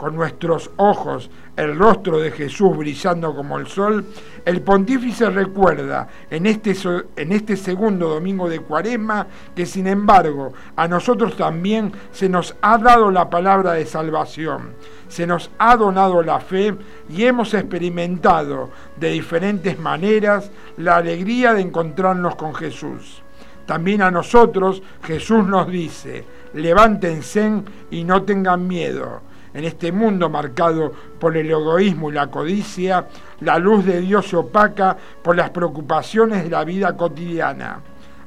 [0.00, 4.06] con nuestros ojos el rostro de Jesús brillando como el sol,
[4.46, 6.74] el pontífice recuerda en este,
[7.16, 12.78] en este segundo domingo de Cuaresma que sin embargo a nosotros también se nos ha
[12.78, 14.70] dado la palabra de salvación,
[15.06, 16.74] se nos ha donado la fe
[17.10, 23.22] y hemos experimentado de diferentes maneras la alegría de encontrarnos con Jesús.
[23.66, 30.92] También a nosotros Jesús nos dice, levántense y no tengan miedo en este mundo marcado
[31.18, 33.06] por el egoísmo y la codicia,
[33.40, 37.80] la luz de Dios se opaca por las preocupaciones de la vida cotidiana.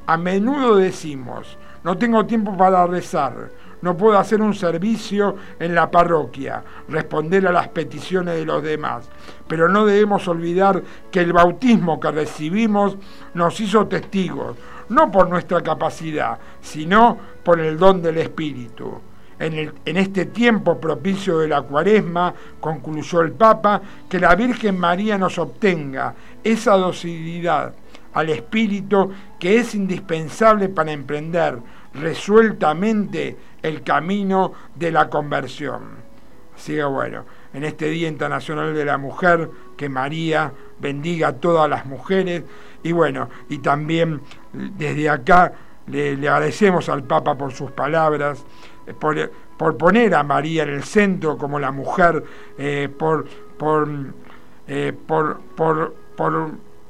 [0.06, 3.50] A menudo decimos, no tengo tiempo para rezar,
[3.84, 9.08] no puedo hacer un servicio en la parroquia, responder a las peticiones de los demás.
[9.46, 12.96] Pero no debemos olvidar que el bautismo que recibimos
[13.34, 14.56] nos hizo testigos,
[14.88, 19.00] no por nuestra capacidad, sino por el don del Espíritu.
[19.44, 25.38] En, este tiempo propicio de la cuaresma, concluyó el Papa, que la Virgen María nos
[25.38, 27.74] obtenga esa docilidad
[28.14, 31.58] al Espíritu que es indispensable para emprender
[31.92, 36.04] resueltamente el camino de la conversión.
[36.56, 41.68] Así que bueno, en este Día Internacional de la Mujer, que María bendiga a todas
[41.68, 42.44] las mujeres
[42.82, 45.52] y bueno, y también desde acá
[45.86, 48.42] le agradecemos al Papa por sus palabras
[48.98, 52.22] por, por, poner a María en el centro como la mujer,
[52.58, 53.26] eh, por,
[53.58, 53.88] por,
[54.68, 55.94] eh, por, por,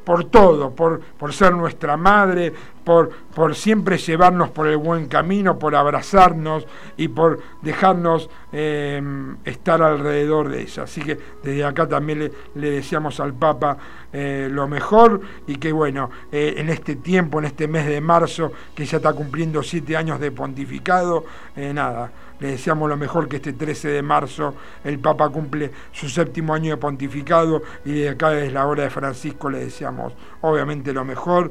[0.05, 2.53] por todo, por, por ser nuestra madre,
[2.85, 9.83] por, por, siempre llevarnos por el buen camino, por abrazarnos y por dejarnos em, estar
[9.83, 10.83] alrededor de ella.
[10.83, 13.79] Así que desde acá también le, le deseamos al Papa
[14.13, 18.53] eh, lo mejor y que bueno, eh, en este tiempo, en este mes de marzo,
[18.75, 21.25] que ya está cumpliendo siete años de pontificado,
[21.57, 22.13] eh, nada,
[22.45, 24.55] le deseamos lo mejor que este 13 de marzo
[24.85, 28.91] el Papa cumple su séptimo año de pontificado y de acá desde la hora de
[28.91, 31.51] Francisco le deseamos obviamente lo mejor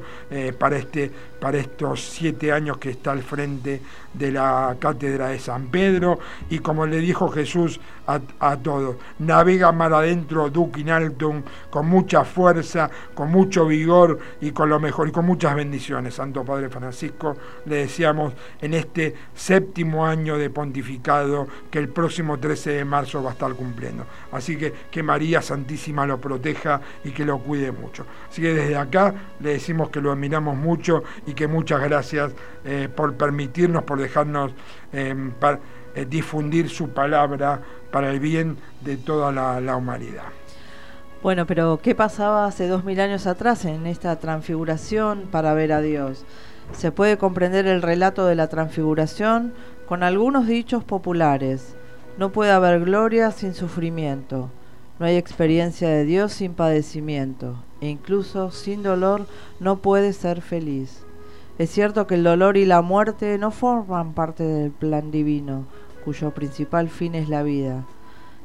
[0.60, 1.12] para este
[1.44, 3.82] para estos siete años que está al frente
[4.14, 6.18] de la cátedra de San Pedro
[6.50, 12.24] y como le dijo Jesús a, todos, navega mar adentro Duc in altum con mucha
[12.24, 16.14] fuerza, con mucho vigor y con lo mejor y con muchas bendiciones.
[16.14, 22.72] Santo Padre Francisco, le deseamos en este séptimo año de pontificado que el próximo 13
[22.72, 24.06] de marzo va a estar cumpliendo.
[24.32, 28.06] Así que que María Santísima lo proteja y que lo cuide mucho.
[28.30, 31.04] Así que desde acá le decimos que lo admiramos mucho
[31.34, 32.34] que muchas gracias
[32.66, 34.52] eh, por permitirnos, por dejarnos
[34.92, 35.32] em,
[35.96, 40.24] eh, difundir su palabra para el bien de toda la, humanidad.
[41.22, 45.82] Bueno, pero ¿qué pasaba hace dos mil años atrás en esta transfiguración para ver a
[45.82, 46.26] Dios?
[46.72, 49.54] Se puede comprender el relato de la transfiguración
[49.88, 51.76] con algunos dichos populares.
[52.18, 54.50] No puede haber gloria sin sufrimiento.
[55.00, 57.64] No hay experiencia de Dios sin padecimiento.
[57.82, 59.28] E incluso sin dolor
[59.60, 61.03] no puede ser feliz.
[61.60, 65.66] Es cierto que el dolor y la muerte no forman parte del plan divino,
[66.04, 67.86] cuyo principal fin es la vida.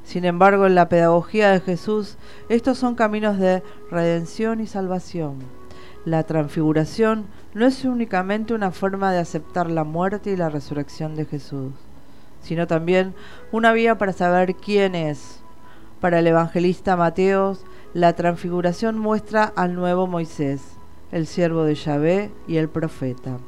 [0.04, 2.18] Sin embargo, en la pedagogía de Jesús,
[2.50, 5.36] estos son caminos de redención y salvación.
[6.04, 11.24] La transfiguración no es únicamente una forma de aceptar la muerte y la resurrección de
[11.24, 11.72] Jesús,
[12.42, 13.14] sino también
[13.52, 15.40] una vía para saber quién es.
[16.02, 20.77] Para el evangelista Mateos, la transfiguración muestra al nuevo Moisés
[21.12, 23.38] el siervo de Yahvé y el profeta.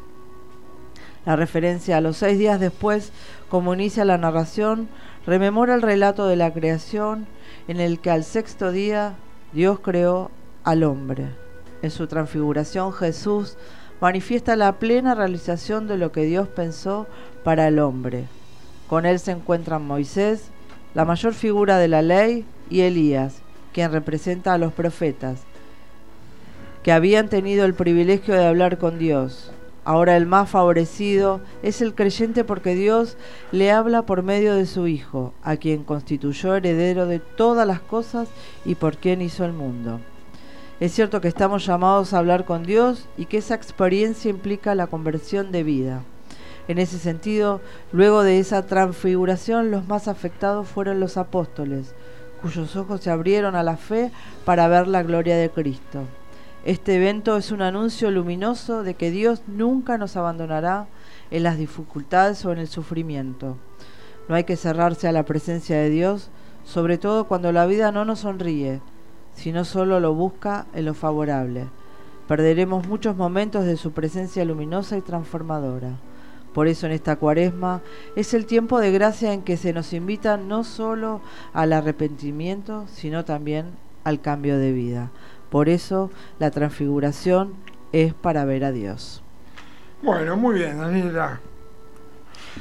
[1.26, 3.12] La referencia a los seis días después,
[3.48, 4.88] como inicia la narración,
[5.26, 7.26] rememora el relato de la creación
[7.68, 9.14] en el que al sexto día
[9.52, 10.30] Dios creó
[10.64, 11.28] al hombre.
[11.82, 13.56] En su transfiguración Jesús
[14.00, 17.06] manifiesta la plena realización de lo que Dios pensó
[17.44, 18.24] para el hombre.
[18.88, 20.50] Con él se encuentran Moisés,
[20.94, 23.42] la mayor figura de la ley, y Elías,
[23.72, 25.42] quien representa a los profetas,
[26.82, 29.50] que habían tenido el privilegio de hablar con Dios.
[29.84, 33.16] Ahora el más favorecido es el creyente porque Dios
[33.50, 38.28] le habla por medio de su Hijo, a quien constituyó heredero de todas las cosas
[38.64, 40.00] y por quien hizo el mundo.
[40.80, 44.86] Es cierto que estamos llamados a hablar con Dios y que esa experiencia implica la
[44.86, 46.02] conversión de vida.
[46.68, 47.60] En ese sentido,
[47.92, 51.94] luego de esa transfiguración, los más afectados fueron los apóstoles,
[52.40, 54.10] cuyos ojos se abrieron a la fe
[54.44, 56.04] para ver la gloria de Cristo.
[56.64, 60.88] Este evento es un anuncio luminoso de que Dios nunca nos abandonará
[61.30, 63.56] en las dificultades o en el sufrimiento.
[64.28, 66.30] No hay que cerrarse a la presencia de Dios,
[66.64, 68.82] sobre todo cuando la vida no nos sonríe,
[69.32, 71.66] sino solo lo busca en lo favorable.
[72.28, 75.98] Perderemos muchos momentos de su presencia luminosa y transformadora.
[76.52, 77.80] Por eso en esta cuaresma
[78.16, 81.22] es el tiempo de gracia en que se nos invita no solo
[81.54, 83.70] al arrepentimiento, sino también
[84.04, 85.10] al cambio de vida.
[85.50, 87.54] Por eso la transfiguración
[87.92, 89.22] es para ver a Dios.
[90.02, 91.40] Bueno, muy bien, Daniela.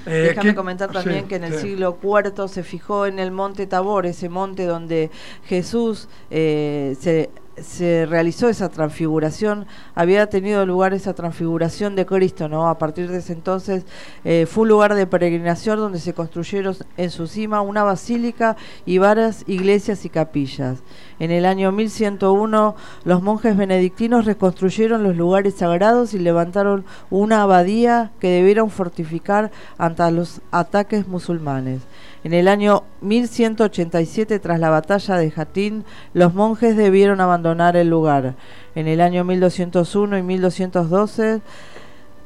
[0.05, 4.05] Eh, Déjame comentar también que en el siglo IV se fijó en el monte Tabor,
[4.05, 5.09] ese monte donde
[5.45, 7.31] Jesús eh, se
[7.63, 12.67] se realizó esa transfiguración, había tenido lugar esa transfiguración de Cristo, ¿no?
[12.67, 13.85] A partir de ese entonces
[14.23, 18.97] eh, fue un lugar de peregrinación donde se construyeron en su cima una basílica y
[18.97, 20.79] varias iglesias y capillas.
[21.19, 28.11] En el año 1101 los monjes benedictinos reconstruyeron los lugares sagrados y levantaron una abadía
[28.19, 31.81] que debieron fortificar ante los ataques musulmanes.
[32.23, 38.35] En el año 1187, tras la batalla de Jatín, los monjes debieron abandonar el lugar.
[38.75, 41.41] En el año 1201 y 1212,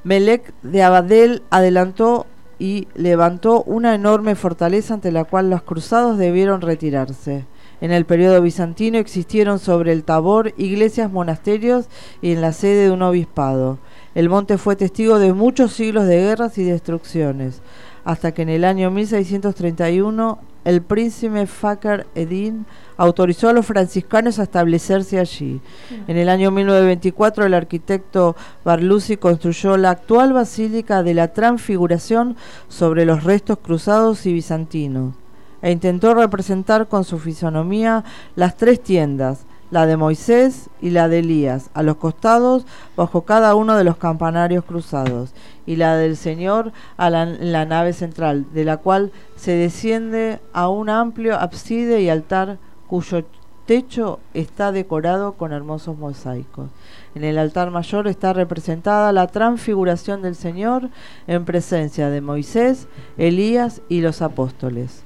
[0.04, 2.26] Melec de Abadel adelantó
[2.58, 7.46] y levantó una enorme fortaleza ante la cual los cruzados debieron retirarse.
[7.80, 11.86] En el periodo bizantino existieron sobre el Tabor iglesias, monasterios
[12.22, 13.78] y en la sede de un obispado.
[14.16, 17.62] El monte fue testigo de muchos siglos de guerras y destrucciones
[18.06, 24.44] hasta que en el año 1631 el príncipe Fakar Edin autorizó a los franciscanos a
[24.44, 25.62] establecerse allí.
[26.08, 32.38] En el año 1924 el arquitecto Barlusi construyó la actual Basílica de la Transfiguración
[32.70, 35.16] sobre los restos cruzados y bizantinos
[35.62, 38.04] e intentó representar con su fisonomía
[38.36, 43.56] las tres tiendas, la de Moisés y la de Elías, a los costados bajo cada
[43.56, 45.34] uno de los campanarios cruzados,
[45.66, 50.70] y la del Señor a la, la nave central, de la cual se desciende a
[50.70, 53.26] un amplio ábside y altar cuyo
[53.66, 56.70] techo está decorado con hermosos mosaicos.
[57.16, 60.90] En el altar mayor está representada la transfiguración del Señor
[61.26, 65.04] en presencia de Moisés, Elías y los apóstoles.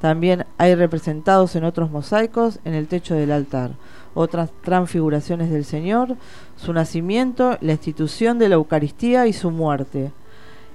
[0.00, 3.72] También hay representados en otros mosaicos en el techo del altar
[4.14, 6.16] otras transfiguraciones del Señor,
[6.56, 10.12] su nacimiento, la institución de la Eucaristía y su muerte.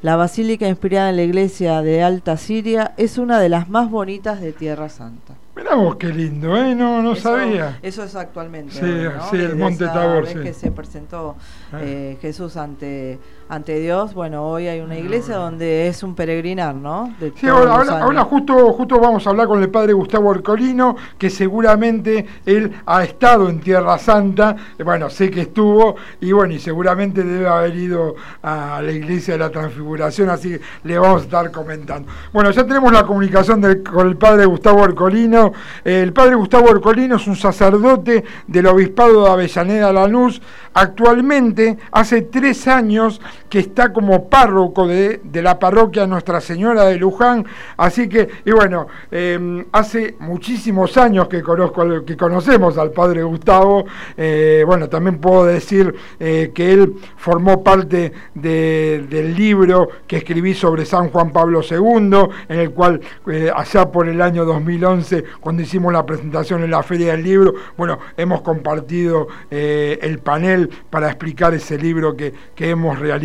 [0.01, 4.39] La basílica inspirada en la iglesia de Alta Siria es una de las más bonitas
[4.39, 5.35] de Tierra Santa.
[5.55, 6.75] Mirá vos qué lindo, ¿eh?
[6.75, 7.79] No, no sabía.
[7.81, 8.73] Eso es actualmente.
[8.73, 10.27] Sí, sí el Monte Tabor.
[10.27, 11.37] que se presentó
[11.71, 11.79] ah.
[11.81, 17.13] eh, Jesús ante ante Dios, bueno, hoy hay una iglesia donde es un peregrinar, ¿no?
[17.35, 22.71] sí, ahora, justo, justo vamos a hablar con el padre Gustavo Orcolino, que seguramente él
[22.87, 27.47] ha estado en Tierra Santa, eh, bueno, sé que estuvo, y bueno, y seguramente debe
[27.47, 32.11] haber ido a la iglesia de la Transfiguración, así que le vamos a estar comentando.
[32.33, 35.53] Bueno, ya tenemos la comunicación con el padre Gustavo Orcolino.
[35.83, 40.41] el padre Gustavo Orcolino es un sacerdote del obispado de Avellaneda Lanús,
[40.73, 47.45] actualmente hace tres años que está como párroco de, la parroquia Nuestra Señora de Luján,
[47.77, 53.85] así que, y bueno, em, hace muchísimos años que conozco, que conocemos al padre Gustavo,
[54.17, 60.85] eh, bueno, también puedo decir eh, que él formó parte del libro que escribí sobre
[60.85, 65.93] San Juan Pablo II, en el cual eh, allá por el año 2011, cuando hicimos
[65.93, 71.77] la presentación en la Feria del Libro, bueno, hemos compartido el panel para explicar ese
[71.77, 73.24] libro que, que hemos realizado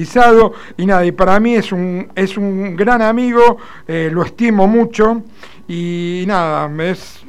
[0.76, 5.22] y nada, y para mí es un, es un gran amigo, eh, lo estimo mucho.
[5.68, 7.24] Y nada, es,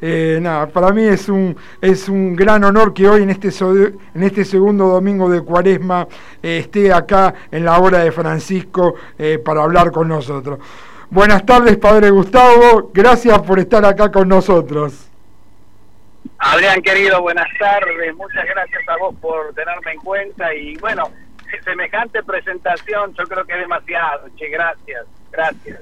[0.00, 4.22] eh, nada, para mí es un, es un gran honor que hoy en este, en
[4.22, 6.06] este segundo domingo de Cuaresma
[6.42, 8.94] eh, esté acá en la hora de Francisco
[9.44, 10.58] para hablar con nosotros.
[11.08, 15.06] Buenas tardes, Padre Gustavo, gracias por estar acá con nosotros.
[16.38, 20.54] Adrián, querido, buenas tardes, muchas gracias a vos por tenerme en cuenta.
[20.54, 21.10] Y bueno,
[21.64, 24.28] semejante presentación yo creo que es demasiado.
[24.36, 25.80] Che, gracias, gracias.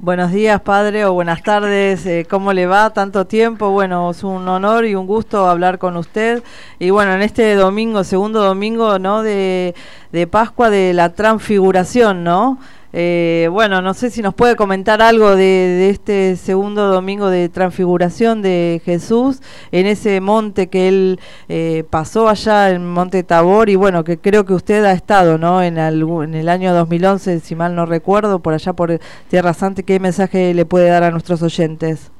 [0.00, 2.06] Buenos días, padre, o buenas tardes.
[2.06, 2.90] Eh, ¿Cómo le va?
[2.90, 3.70] Tanto tiempo.
[3.70, 6.44] Bueno, es un honor y un gusto hablar con usted.
[6.78, 9.24] Y bueno, en este domingo, segundo domingo, ¿no?
[9.24, 9.74] De,
[10.12, 12.60] de Pascua, de la transfiguración, ¿no?
[12.92, 18.40] Eh, bueno, no sé si nos puede comentar algo de, este segundo domingo de transfiguración
[18.40, 24.04] de Jesús en ese monte que él eh, pasó allá, en Monte Tabor, y bueno,
[24.04, 25.62] que creo que usted ha estado, ¿no?
[25.62, 30.00] En, en el año 2011, si mal no recuerdo, por allá por Tierra Santa, ¿qué
[30.00, 32.10] mensaje le puede dar a nuestros oyentes?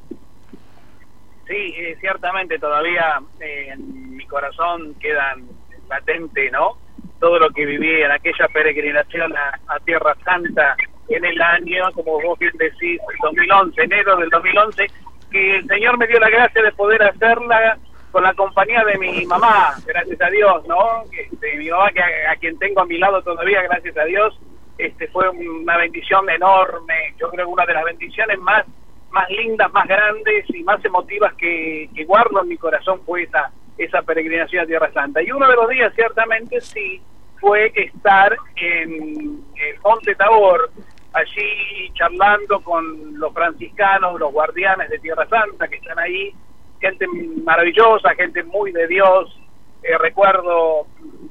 [1.47, 5.49] Sí, eh, ciertamente todavía en mi corazón quedan
[5.89, 6.77] latente, ¿no?
[7.21, 10.77] Todo lo que viví en aquella peregrinación a, Tierra Santa
[11.09, 14.87] en el año, como vos bien decís, 2011, enero del 2011,
[15.31, 17.79] que el Señor me dio la gracia de poder hacerla
[18.11, 21.05] con la compañía de mi mamá, gracias a Dios, ¿no?
[21.41, 24.39] De mi mamá, que a, quien tengo a mi lado todavía, gracias a Dios.
[24.79, 28.65] este, fue una bendición enorme, yo creo que una de las bendiciones más,
[29.11, 33.51] más lindas, más grandes y más emotivas que, que guardo en mi corazón fue esa,
[33.79, 35.23] esa peregrinación a Tierra Santa.
[35.23, 37.01] Y uno de los días ciertamente sí
[37.41, 40.71] fue estar en el Monte Tabor,
[41.13, 46.35] allí charlando con los franciscanos, los guardianes de Tierra Santa que están ahí,
[46.81, 47.07] gente
[47.45, 49.39] maravillosa, gente muy de Dios.
[49.83, 50.87] Eh, recuerdo,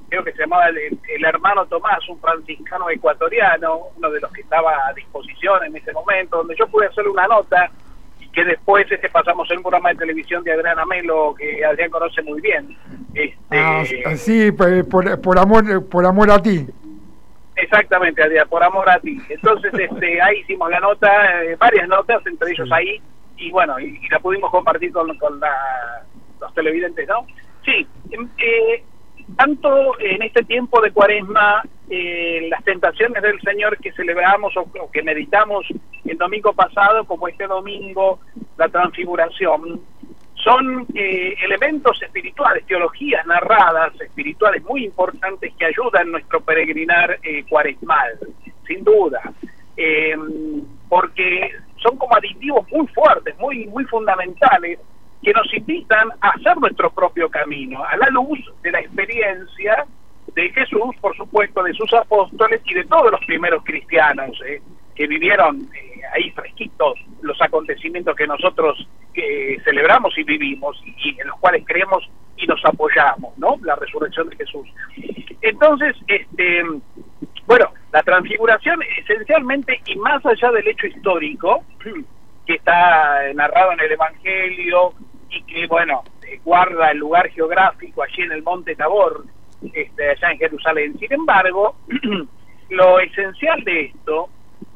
[0.09, 4.87] creo que se llamaba el, hermano Tomás, un franciscano ecuatoriano, uno de los que estaba
[4.87, 7.69] a disposición en ese momento, donde yo pude hacerle una nota
[8.38, 12.21] que después este pasamos en un programa de televisión de Adriana Melo que Adrián conoce
[12.21, 12.77] muy bien.
[13.15, 13.83] Este, ah,
[14.15, 14.88] sí, por,
[15.19, 16.67] por, amor, por amor a ti.
[17.55, 19.19] Exactamente, Adrián, por amor a ti.
[19.27, 23.01] Entonces, este, ahí hicimos la nota, eh, varias notas, entre ellos ahí,
[23.38, 25.41] y bueno, y, la pudimos compartir con, con
[26.39, 27.25] los televidentes, ¿no?
[27.65, 28.83] Sí, em, eh,
[29.35, 35.01] tanto en este tiempo de cuaresma, eh, las tentaciones del Señor que celebramos o, que
[35.03, 35.65] meditamos
[36.03, 38.19] el domingo pasado, como este domingo,
[38.57, 39.81] la transfiguración,
[40.35, 48.19] son eh, elementos espirituales, teologías narradas, espirituales muy importantes que ayudan nuestro peregrinar eh, cuaresmal,
[48.65, 49.21] sin duda,
[49.75, 54.79] em, porque son como aditivos muy fuertes, muy, muy fundamentales,
[55.23, 59.85] que nos invitan a hacer nuestro propio camino, a la luz de la experiencia
[60.34, 64.61] de Jesús, por supuesto, de sus apóstoles y de todos los primeros cristianos eh,
[64.95, 65.69] que vivieron
[66.13, 72.07] ahí fresquitos los acontecimientos que nosotros que celebramos y vivimos y en los cuales creemos
[72.38, 73.55] y nos apoyamos, ¿no?
[73.63, 74.67] La resurrección de Jesús.
[75.41, 76.63] Entonces, este,
[77.47, 81.63] bueno, la transfiguración esencialmente y más allá del hecho histórico
[82.45, 84.93] que está narrado en el Evangelio
[85.30, 86.03] y que, bueno,
[86.43, 89.25] guarda el lugar geográfico allí en el Monte Tabor,
[89.74, 90.99] este, allá en Jerusalén.
[90.99, 91.76] Sin embargo,
[92.70, 94.30] lo esencial de esto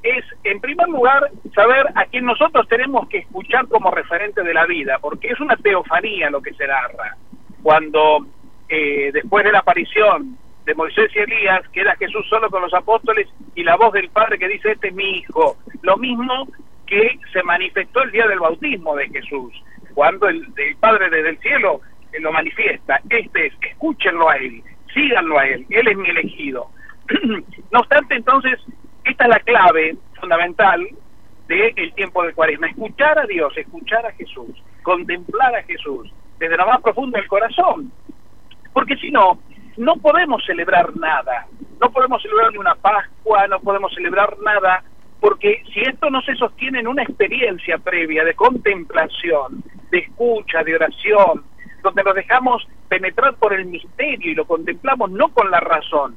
[0.03, 4.65] es, en primer lugar, saber a quién nosotros tenemos que escuchar como referente de la
[4.65, 7.15] vida, porque es una teofanía lo que se narra.
[7.61, 8.25] Cuando
[8.67, 13.27] eh, después de la aparición de Moisés y Elías queda Jesús solo con los apóstoles
[13.55, 15.57] y la voz del Padre que dice, este es mi hijo.
[15.81, 16.47] Lo mismo
[16.87, 19.53] que se manifestó el día del bautismo de Jesús,
[19.93, 21.81] cuando el, el Padre desde el cielo
[22.19, 23.01] lo manifiesta.
[23.09, 26.69] Este es, escúchenlo a él, síganlo a él, él es mi elegido.
[27.71, 28.59] no obstante, entonces,
[29.03, 30.87] esta es la clave fundamental
[31.47, 32.67] del tiempo de cuaresma.
[32.67, 37.91] Escuchar a Dios, escuchar a Jesús, contemplar a Jesús desde lo más profundo del corazón.
[38.73, 39.39] Porque si no,
[39.77, 41.47] no podemos celebrar nada.
[41.79, 44.83] No podemos celebrar ni una Pascua, no podemos celebrar nada,
[45.19, 50.75] porque si esto no se sostiene en una experiencia previa de contemplación, de escucha, de
[50.75, 51.43] oración,
[51.81, 56.15] donde nos dejamos penetrar por el misterio y lo contemplamos no con la razón,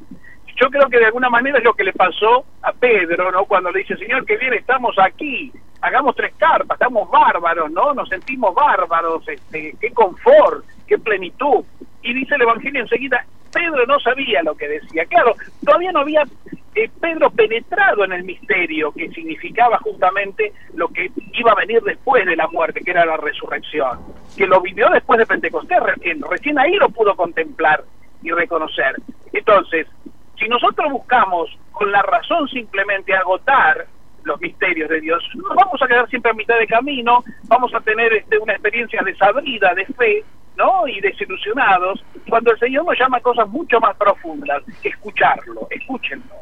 [0.61, 3.45] yo creo que de alguna manera es lo que le pasó a Pedro, ¿no?
[3.45, 7.93] Cuando le dice, Señor, qué bien estamos aquí, hagamos tres carpas, estamos bárbaros, ¿no?
[7.93, 11.65] Nos sentimos bárbaros, este, qué confort, qué plenitud.
[12.03, 15.05] Y dice el Evangelio enseguida, Pedro no sabía lo que decía.
[15.07, 15.34] Claro,
[15.64, 16.24] todavía no había
[16.74, 22.26] eh, Pedro penetrado en el misterio que significaba justamente lo que iba a venir después
[22.26, 24.00] de la muerte, que era la resurrección,
[24.36, 27.84] que lo vivió después de Pentecostés recién, recién ahí lo pudo contemplar
[28.22, 28.96] y reconocer.
[29.32, 29.86] Entonces,
[30.36, 33.86] si nosotros buscamos con la razón simplemente agotar
[34.24, 37.80] los misterios de Dios, nos vamos a quedar siempre a mitad de camino, vamos a
[37.80, 40.24] tener este, una experiencia desabrida de fe,
[40.57, 40.86] ¿no?
[40.86, 46.34] Y desilusionados, cuando el Señor nos llama a cosas mucho más profundas, escucharlo, escúchenlo.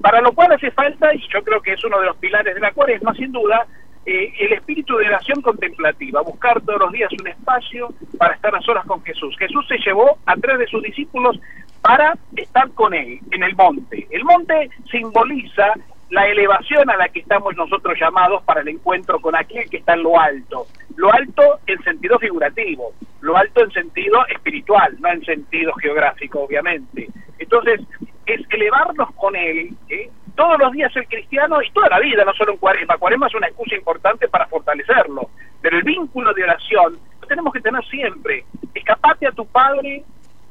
[0.00, 2.60] Para lo cual hace falta, y yo creo que es uno de los pilares de
[2.60, 3.66] la cuaresma, sin duda,
[4.06, 8.60] eh, el espíritu de oración contemplativa, buscar todos los días un espacio para estar a
[8.62, 9.36] solas con Jesús.
[9.38, 11.38] Jesús se llevó a tres de sus discípulos
[11.82, 14.06] para estar con él en el monte.
[14.10, 15.74] El monte simboliza
[16.10, 19.94] la elevación a la que estamos nosotros llamados para el encuentro con aquel que está
[19.94, 20.66] en lo alto.
[20.96, 27.08] Lo alto en sentido figurativo, lo alto en sentido espiritual, no en sentido geográfico, obviamente.
[27.38, 27.80] Entonces,
[28.26, 30.10] es elevarnos con él, ¿eh?
[30.34, 32.98] todos los días el cristiano y toda la vida, no solo en cuaresma.
[32.98, 35.30] Cuaresma es una excusa importante para fortalecerlo,
[35.60, 38.44] pero el vínculo de oración lo tenemos que tener siempre.
[38.74, 40.02] Escapate a tu Padre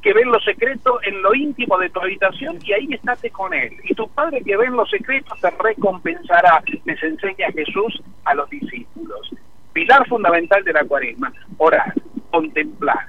[0.02, 3.54] que ve en lo secreto, en lo íntimo de tu habitación y ahí estate con
[3.54, 3.74] él.
[3.84, 8.50] Y tu Padre que ve en lo secreto te recompensará, les enseña Jesús a los
[8.50, 9.32] discípulos.
[9.74, 11.94] Pilar fundamental de la cuaresma, orar,
[12.32, 13.06] contemplar.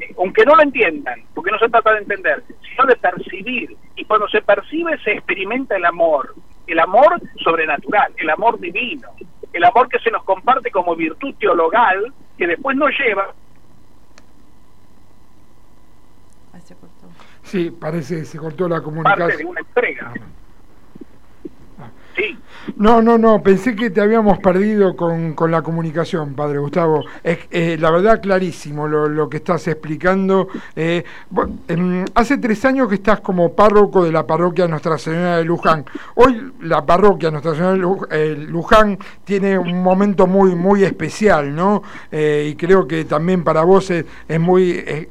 [0.00, 3.76] Eh, aunque no lo entiendan, porque no se trata de entender, sino de percibir.
[3.96, 6.34] Y cuando se percibe se experimenta el amor,
[6.66, 9.08] el amor sobrenatural, el amor divino,
[9.52, 13.34] el amor que se nos comparte como virtud teologal, que después nos lleva
[17.42, 19.28] Sí, parece que se cortó la comunicación.
[19.28, 20.12] Parte de una entrega.
[22.16, 22.38] Sí.
[22.76, 27.04] No, no, no, pensé que te habíamos perdido con, con la comunicación, Padre Gustavo.
[27.24, 30.48] Es, eh, la verdad, clarísimo lo, lo que estás explicando.
[30.76, 31.04] Eh,
[31.68, 35.84] em, hace tres años que estás como párroco de la parroquia Nuestra Señora de Luján.
[36.14, 41.82] Hoy la parroquia Nuestra Señora de Luján tiene un momento muy, muy especial, ¿no?
[42.10, 45.08] Eh, y creo que también para vos es, es muy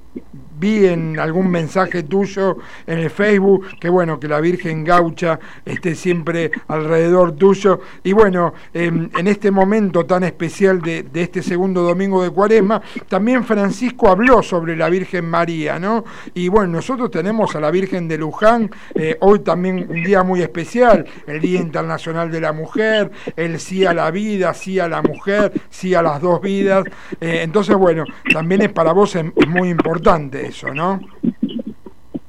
[0.61, 5.95] vi en algún mensaje tuyo en el Facebook que bueno, que la Virgen Gaucha esté
[5.95, 7.81] siempre alrededor tuyo.
[8.03, 14.09] Y bueno, en, este momento tan especial de, este segundo domingo de Cuaresma, también Francisco
[14.09, 16.05] habló sobre la Virgen María, ¿no?
[16.35, 20.41] Y bueno, nosotros tenemos a la Virgen de Luján, eh, hoy también un día muy
[20.41, 25.01] especial, el Día Internacional de la Mujer, el sí a la vida, sí a la
[25.01, 26.83] mujer, sí a las dos vidas.
[27.19, 30.99] Eh, entonces, bueno, también es para vos es muy importante eso, ¿no?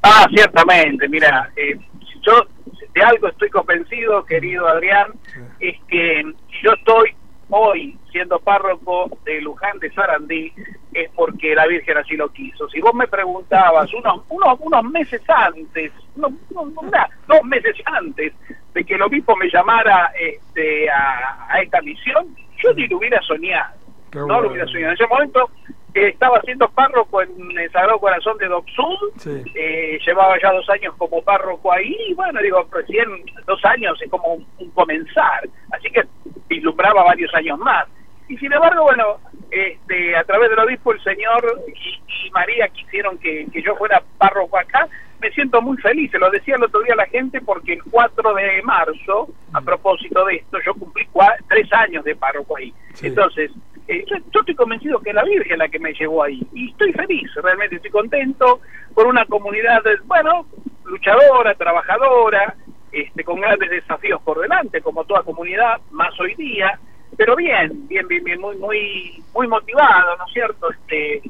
[0.03, 1.77] Ah, ciertamente, mira, eh,
[2.23, 2.47] yo
[2.95, 5.13] de algo estoy convencido, querido Adrián,
[5.61, 6.23] es que
[6.63, 7.15] yo estoy
[7.51, 10.53] hoy siendo párroco de Luján de Sarandí,
[10.93, 12.69] es porque la Virgen así lo quiso.
[12.69, 18.33] Si vos me preguntabas unos, unos, unos meses antes, no, dos meses antes
[18.75, 23.75] de que el obispo me llamara este, a, esta misión, yo ni lo hubiera soñado.
[24.15, 24.93] no lo hubiera soñado.
[24.93, 25.51] En ese momento
[25.95, 29.13] estaba siendo párroco en el Sagrado Corazón de Doxul,
[29.55, 33.07] eh, llevaba ya dos años como párroco ahí, y bueno, digo, recién
[33.47, 36.03] dos años es como un, comenzar, así que
[36.49, 37.87] vislumbraba varios años más.
[38.29, 39.19] Y sin embargo, bueno,
[39.51, 44.57] este, a través del obispo, el Señor y, María quisieron que, que, yo fuera párroco
[44.57, 44.89] acá,
[45.21, 47.83] me siento muy feliz, se lo decía el otro día a la gente, porque el
[47.85, 51.07] 4 de marzo, a propósito de esto, yo cumplí
[51.49, 52.75] tres años de párroco ahí.
[53.03, 53.51] Entonces,
[53.89, 56.93] eh, yo, estoy convencido que es la Virgen la que me llevó ahí y estoy
[56.93, 58.61] feliz, realmente estoy contento
[58.95, 60.47] por una comunidad, bueno,
[60.85, 62.55] luchadora, trabajadora,
[62.93, 66.79] este, con grandes desafíos por delante, como toda comunidad, más hoy día,
[67.17, 70.71] pero bien, bien, bien, bien, muy, muy, muy motivado, ¿no es cierto?
[70.71, 71.23] Este,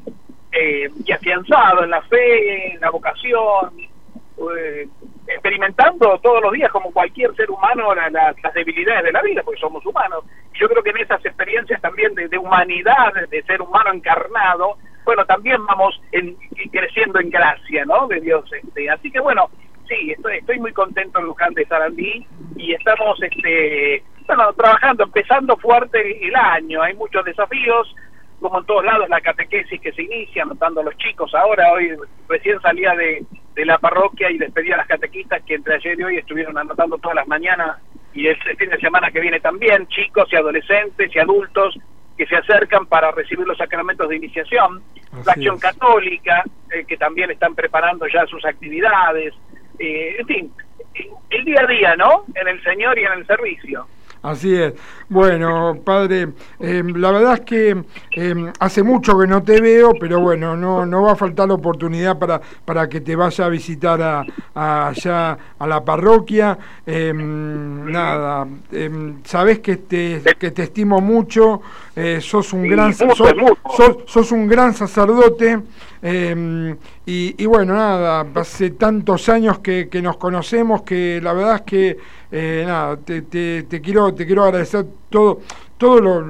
[0.51, 3.71] eh, y afianzado en la fe, en la vocación,
[4.57, 4.87] eh,
[5.27, 9.85] experimentando todos los días como cualquier ser humano las debilidades de la vida, porque somos
[9.85, 10.23] humanos.
[10.53, 15.65] Yo creo que en esas experiencias también de, humanidad, de ser humano encarnado, bueno, también
[15.65, 16.35] vamos en,
[16.71, 18.07] creciendo en gracia, ¿no?
[18.07, 18.49] De Dios.
[18.53, 18.89] Este.
[18.89, 19.49] Así que bueno,
[19.87, 25.57] sí, estoy, estoy muy contento en Luján de Sarandí y estamos, este, bueno, trabajando, empezando
[25.57, 26.81] fuerte el año.
[26.81, 27.93] Hay muchos desafíos,
[28.43, 31.33] como en todos lados, la catequesis que se inicia, anotando a los chicos.
[31.33, 31.95] Ahora, hoy
[32.27, 33.25] recién salía de,
[33.55, 36.97] de la parroquia y despedía a las catequistas que entre ayer y hoy estuvieron anotando
[36.97, 37.77] todas las mañanas
[38.13, 41.79] y el fin de semana que viene también, chicos y adolescentes y adultos
[42.17, 44.83] que se acercan para recibir los sacramentos de iniciación,
[45.25, 49.33] la acción católica, eh, que también están preparando ya sus actividades,
[49.79, 50.53] eh, en fin,
[51.29, 52.25] el día a día, ¿no?
[52.35, 53.87] En el Señor y en el servicio.
[54.23, 54.73] Así es.
[55.09, 60.21] Bueno, padre, em, la verdad es que em, hace mucho que no te veo, pero
[60.21, 64.01] bueno, no, no va a faltar la oportunidad para, para que te vaya a visitar
[64.01, 66.57] a, allá a la parroquia.
[66.85, 68.47] Em, nada,
[69.25, 71.61] sabes que te, que te estimo mucho,
[71.95, 73.17] eh, sos un gran sos,
[74.05, 75.59] sos, un gran sacerdote.
[77.05, 81.97] y, bueno, nada, hace tantos años que, que nos conocemos que la verdad es que
[82.35, 85.41] eh, nada, te, te, te, quiero, te quiero agradecer todo,
[85.83, 86.21] todo lo,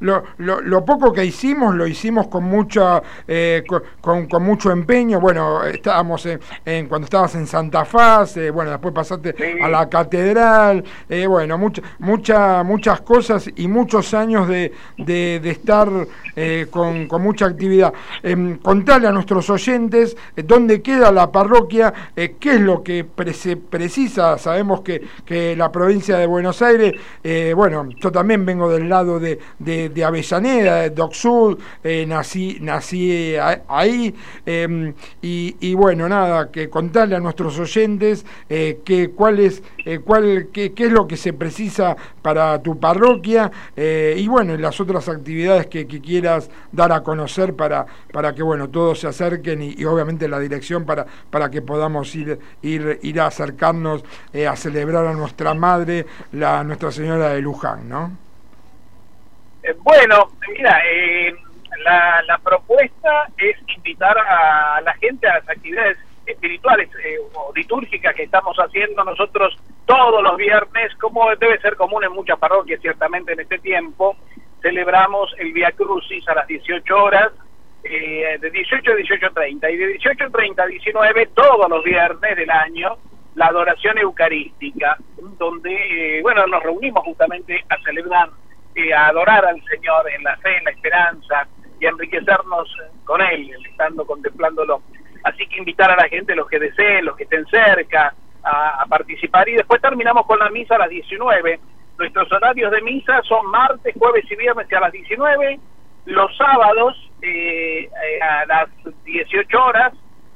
[0.00, 5.18] lo, lo, poco que hicimos lo hicimos con mucha eh, con, con, mucho empeño.
[5.18, 10.84] Bueno estábamos en, cuando estabas en Santa Faz eh, bueno después pasaste a la catedral
[11.08, 15.88] eh, bueno mucha, mucha, muchas cosas y muchos años de, de, estar
[16.70, 17.92] con, con, mucha actividad.
[18.22, 24.36] Em, contarle a nuestros oyentes dónde queda la parroquia qué es lo que precisa.
[24.36, 26.92] Sabemos que, que la provincia de Buenos Aires
[27.54, 31.14] bueno yo también vengo del lado de, de, Avellaneda, de Doc
[31.82, 34.14] eh, nací, nací eh, ahí
[34.44, 39.62] em, y, bueno, nada, que contarle a nuestros oyentes eh, que, cuál es,
[40.04, 45.66] cuál, qué, es lo que se precisa para tu parroquia y bueno, las otras actividades
[45.66, 50.38] que, quieras dar a conocer para, para que bueno, todos se acerquen y, obviamente la
[50.38, 54.04] dirección para, para que podamos ir, ir, ir a acercarnos
[54.48, 58.29] a celebrar a nuestra madre, la Nuestra Señora de Luján, ¿no?
[59.62, 61.34] Eh, bueno, mira, eh,
[61.84, 68.24] la, propuesta es invitar a la gente a las actividades espirituales eh, o litúrgicas que
[68.24, 69.56] estamos haciendo nosotros
[69.86, 74.16] todos los viernes, como debe ser común en muchas parroquias ciertamente en este tiempo,
[74.62, 77.32] celebramos el Via Crucis a las 18 horas,
[77.82, 82.98] de 18 a 18.30 y de 18.30 a 19 todos los viernes del año
[83.34, 84.96] la adoración eucarística,
[85.38, 88.28] donde, eh, bueno, nos reunimos justamente a celebrar,
[88.74, 91.46] eh, a adorar al Señor en la fe, en la esperanza
[91.78, 92.68] y enriquecernos
[93.04, 94.82] con Él, estando contemplándolo.
[95.24, 98.86] Así que invitar a la gente, los que deseen, los que estén cerca, a, a
[98.86, 101.60] participar y después terminamos con la misa a las 19.
[101.98, 105.60] Nuestros horarios de misa son martes, jueves y viernes a las 19,
[106.06, 107.90] los sábados eh,
[108.22, 108.68] a las
[109.04, 109.92] 18 horas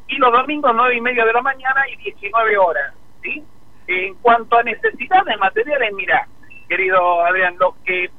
[0.09, 2.95] y los domingos 9 y media de la mañana y 19 horas.
[3.23, 3.43] ¿sí?
[3.87, 6.29] En cuanto a necesidades materiales, mira,
[6.69, 8.11] querido Adrián, los que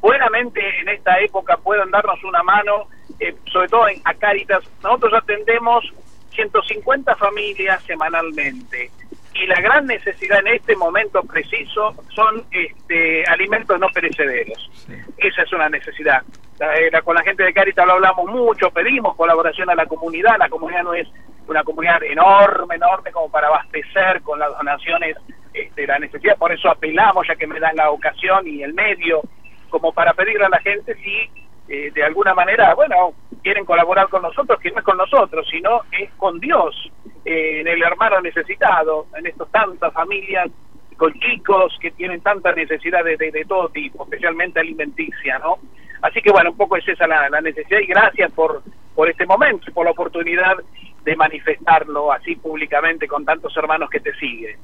[0.00, 2.88] buenamente en esta época puedan darnos una mano,
[3.20, 5.84] eh, sobre todo en, a Cáritas, nosotros atendemos
[6.30, 8.90] 150 familias semanalmente
[9.34, 14.70] y la gran necesidad en este momento preciso son este, alimentos no perecederos.
[15.16, 16.22] Esa es una necesidad.
[16.60, 20.48] Eh, con la gente de Caritas lo hablamos mucho, pedimos colaboración a la comunidad, la
[20.48, 21.06] comunidad no es
[21.46, 25.16] una comunidad enorme, enorme como para abastecer con las donaciones
[25.54, 29.22] este, la necesidad, por eso apelamos, ya que me dan la ocasión y el medio,
[29.68, 31.30] como para pedirle a la gente si
[31.68, 33.12] eh, de alguna manera, bueno,
[33.42, 36.90] quieren colaborar con nosotros, que no es con nosotros, sino es con Dios,
[37.24, 40.48] eh, en el hermano necesitado, en estas tantas familias
[40.96, 45.58] con chicos que tienen tanta necesidad de, de, todo tipo, especialmente alimenticia, ¿no?
[46.02, 48.62] Así que bueno, un poco es esa la, la necesidad y gracias por,
[48.94, 50.56] por este momento por la oportunidad
[51.04, 54.58] de manifestarlo así públicamente con tantos hermanos que te siguen.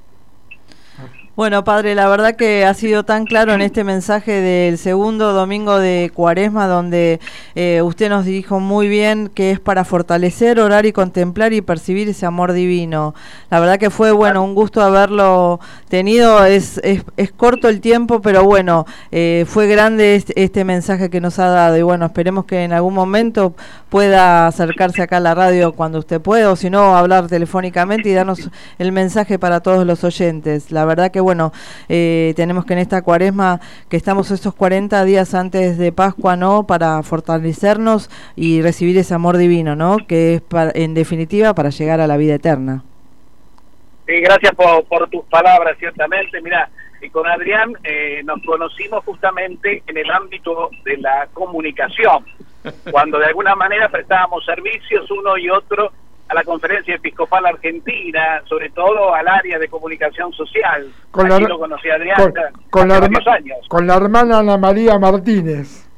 [1.36, 5.80] Bueno, padre, la verdad que ha sido tan claro en este mensaje del segundo domingo
[5.80, 7.18] de Cuaresma, donde
[7.56, 12.08] eh, usted nos dijo muy bien que es para fortalecer, orar y contemplar y percibir
[12.08, 13.16] ese amor divino.
[13.50, 15.58] La verdad que fue, bueno, un gusto haberlo
[15.88, 16.44] tenido.
[16.44, 21.40] Es, es, corto el tiempo, pero bueno, eh, fue grande este, este, mensaje que nos
[21.40, 21.76] ha dado.
[21.76, 23.54] Y bueno, esperemos que en algún momento
[23.88, 28.12] pueda acercarse acá a la radio cuando usted pueda, o si no, hablar telefónicamente y
[28.12, 30.70] darnos el mensaje para todos los oyentes.
[30.70, 31.52] La verdad que bueno,
[31.88, 36.66] eh, tenemos que en esta cuaresma, que estamos estos 40 días antes de Pascua, ¿no?
[36.66, 39.96] Para fortalecernos y recibir ese amor divino, ¿no?
[40.06, 40.42] Que es,
[40.74, 42.84] en definitiva, para llegar a la vida eterna.
[44.06, 46.40] Sí, gracias por, por tus palabras, ciertamente.
[46.40, 46.70] Mira,
[47.04, 52.24] y con Adrián eh, nos conocimos justamente en el ámbito de la comunicación,
[52.90, 55.92] cuando de alguna manera prestábamos servicios uno y otro
[56.34, 60.90] a la Conferencia Episcopal Argentina, sobre todo al área de comunicación social.
[61.10, 62.16] Con la, lo conocí Adrián
[62.70, 63.58] con, la, años.
[63.68, 65.88] con la hermana Ana María Martínez.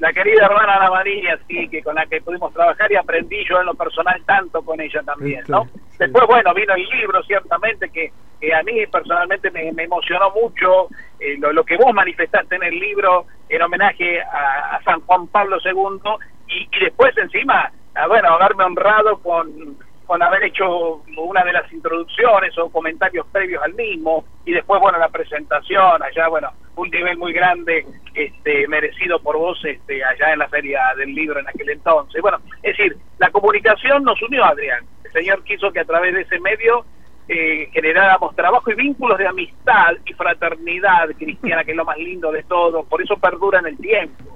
[0.00, 3.60] La querida hermana Ana María, sí, que con la que pudimos trabajar y aprendí yo
[3.60, 5.68] en lo personal tanto con ella también, ¿no?
[5.96, 8.12] Después, bueno, vino el libro, ciertamente, que,
[8.52, 10.88] a mí personalmente me, emocionó mucho
[11.20, 16.00] eh, lo, que vos manifestaste en el libro en homenaje a, San Juan Pablo II
[16.48, 17.70] y, y después encima a,
[18.08, 19.76] bueno, haberme honrado con,
[20.06, 24.98] con haber hecho una de las introducciones o comentarios previos al mismo y después, bueno,
[24.98, 30.38] la presentación, allá, bueno, un nivel muy grande este, merecido por vos este, allá en
[30.38, 32.20] la feria del libro en aquel entonces.
[32.20, 34.84] Bueno, es decir, la comunicación nos unió, Adrián.
[35.04, 36.84] El Señor quiso que a través de ese medio
[37.28, 42.32] eh, generáramos trabajo y vínculos de amistad y fraternidad cristiana, que es lo más lindo
[42.32, 44.31] de todo, por eso perdura en el tiempo.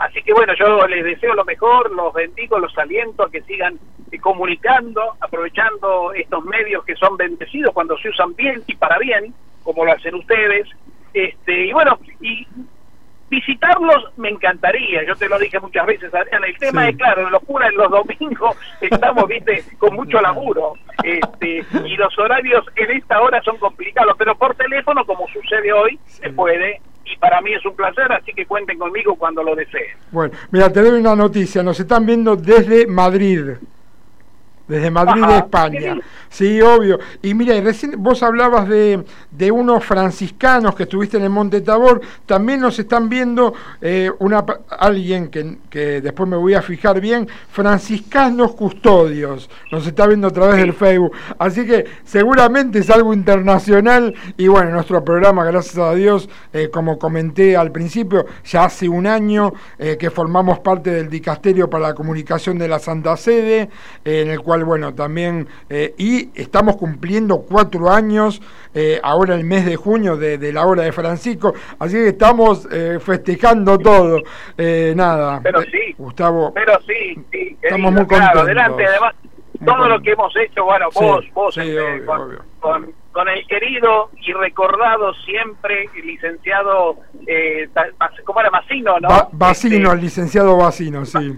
[0.00, 3.78] Así que bueno, yo les deseo lo mejor, los bendigo, los aliento a que sigan
[4.10, 9.34] eh, comunicando, aprovechando estos medios que son bendecidos cuando se usan bien y para bien,
[9.62, 10.66] como lo hacen ustedes.
[11.12, 12.46] Este, y bueno, y
[13.28, 17.76] visitarlos me encantaría, yo te lo dije muchas veces, Adriana, el tema es claro, en
[17.76, 23.58] los domingos estamos, viste, con mucho laburo, este, y los horarios en esta hora son
[23.58, 26.80] complicados, pero por teléfono, como sucede hoy, se puede
[27.12, 29.96] y para mí es un placer, así que cuenten conmigo cuando lo deseen.
[30.10, 33.56] Bueno, mira, te doy una noticia, nos están viendo desde Madrid
[34.70, 35.98] desde Madrid, de España.
[36.28, 37.00] Sí, obvio.
[37.22, 42.00] Y mira, recién vos hablabas de, de, unos franciscanos que estuviste en el Monte Tabor.
[42.24, 44.44] También nos están viendo eh, una,
[44.78, 49.50] alguien que, que, después me voy a fijar bien, franciscanos custodios.
[49.72, 51.12] Nos está viendo a través del Facebook.
[51.36, 54.14] Así que seguramente es algo internacional.
[54.36, 59.08] Y bueno, nuestro programa, gracias a Dios, eh, como comenté al principio, ya hace un
[59.08, 63.68] año eh, que formamos parte del Dicasterio para la Comunicación de la Santa Sede,
[64.04, 68.40] en el cual bueno, también, eh, y estamos cumpliendo cuatro años,
[68.74, 72.98] eh, ahora el mes de junio, de, la hora de Francisco, así que estamos eh,
[73.00, 74.20] festejando todo.
[74.94, 76.52] nada, pero sí, Gustavo.
[76.54, 78.42] Pero sí, sí estamos muy contentos.
[78.42, 79.14] Adelante, además,
[79.64, 82.94] todo lo que hemos hecho, bueno, vos, vos, este, con, con,
[83.28, 87.68] el querido y recordado siempre licenciado, eh,
[88.24, 88.50] ¿cómo era?
[88.50, 89.28] Macino, ¿no?
[89.32, 91.34] Bacino, este, el licenciado Bacino, sí,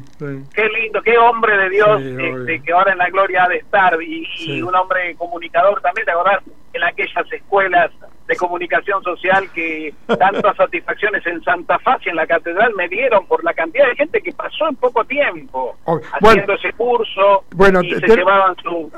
[0.55, 3.97] Qué lindo, qué hombre de Dios, este, que ahora en la gloria ha de estar,
[4.03, 6.43] y, un hombre comunicador también, ¿te acordás?
[6.73, 7.91] En aquellas escuelas
[8.33, 13.27] de comunicación social que tantas satisfacciones en Santa Fe y en la catedral me dieron
[13.27, 17.95] por la cantidad de gente que pasó en poco tiempo haciendo ese curso bueno, y
[17.95, 18.91] se llevaban su...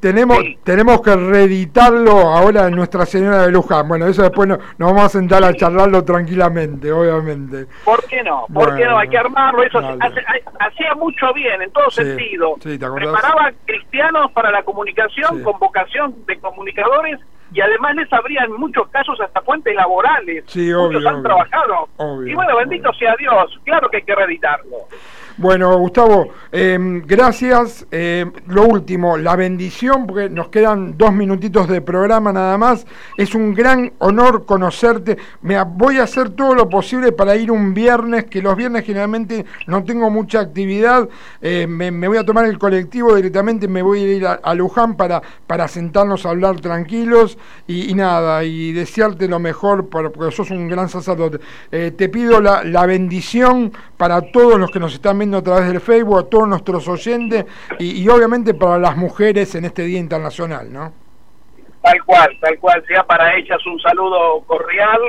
[0.00, 3.88] tenemos, tenemos que reeditarlo ahora en Nuestra Señora de Luján.
[3.88, 7.66] Bueno, eso después no, nos vamos a sentar a charlarlo tranquilamente, obviamente.
[7.84, 8.46] ¿Por qué no?
[8.52, 8.98] ¿Por qué no?
[8.98, 9.62] Hay que armarlo.
[9.62, 12.54] Eso hacía mucho bien en todo sentido.
[12.60, 17.18] Preparaba cristianos para la comunicación con vocación de comunicadores
[17.52, 20.44] y además les abría en muchos casos hasta fuentes laborales.
[20.46, 21.88] Sí, Muchos han trabajado.
[22.26, 24.76] y bueno, bendito sea Dios, claro que hay que reeditarlo.
[25.40, 27.86] Bueno, Gustavo, em, gracias.
[27.90, 32.84] Em, lo último, la bendición, porque nos quedan dos minutitos de programa nada más.
[33.16, 35.16] Es un gran honor conocerte.
[35.40, 39.46] Me, voy a hacer todo lo posible para ir un viernes, que los viernes generalmente
[39.66, 41.08] no tengo mucha actividad.
[41.40, 45.22] Eh, me, voy a tomar el colectivo directamente, me voy a ir a, Luján para,
[45.46, 50.90] para sentarnos a hablar tranquilos y, nada, y desearte lo mejor porque sos un gran
[50.90, 51.40] sacerdote.
[51.72, 55.68] Eh, te pido la, la bendición para todos los que nos están viendo a través
[55.68, 57.46] del Facebook, a todos nuestros oyentes
[57.78, 60.92] y, obviamente para las mujeres en este Día Internacional, ¿no?
[61.82, 65.00] Tal cual, tal cual, sea para ellas un saludo cordial.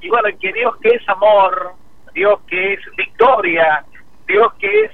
[0.00, 1.74] Y bueno, que Dios que es amor,
[2.14, 3.84] Dios que es victoria,
[4.26, 4.90] Dios que es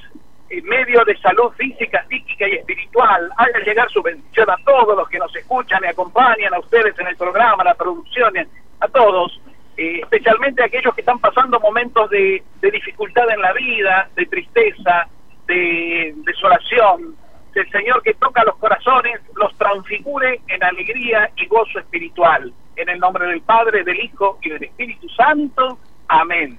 [0.64, 5.18] medio de salud física, psíquica y espiritual, haga llegar su bendición a todos los que
[5.18, 8.34] nos escuchan y acompañan, a ustedes en el programa, a la producción,
[8.80, 9.40] a todos
[9.82, 15.08] eh, especialmente aquellos que están pasando momentos de, dificultad en la vida, de tristeza,
[15.48, 17.16] de desolación.
[17.52, 22.52] El Señor que toca los corazones los transfigure en alegría y gozo espiritual.
[22.76, 25.78] En el nombre del Padre, del Hijo y del Espíritu Santo.
[26.06, 26.56] Amén.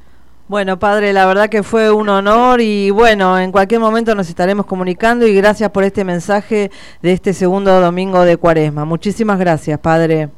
[0.49, 4.65] Bueno, Padre, la verdad que fue un honor y bueno, en cualquier momento nos estaremos
[4.65, 6.71] comunicando y gracias por este mensaje
[7.01, 8.83] de este segundo domingo de Cuaresma.
[8.83, 10.29] Muchísimas gracias, Padre.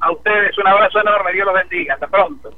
[0.00, 2.50] A ustedes un abrazo enorme, Dios los bendiga, hasta pronto.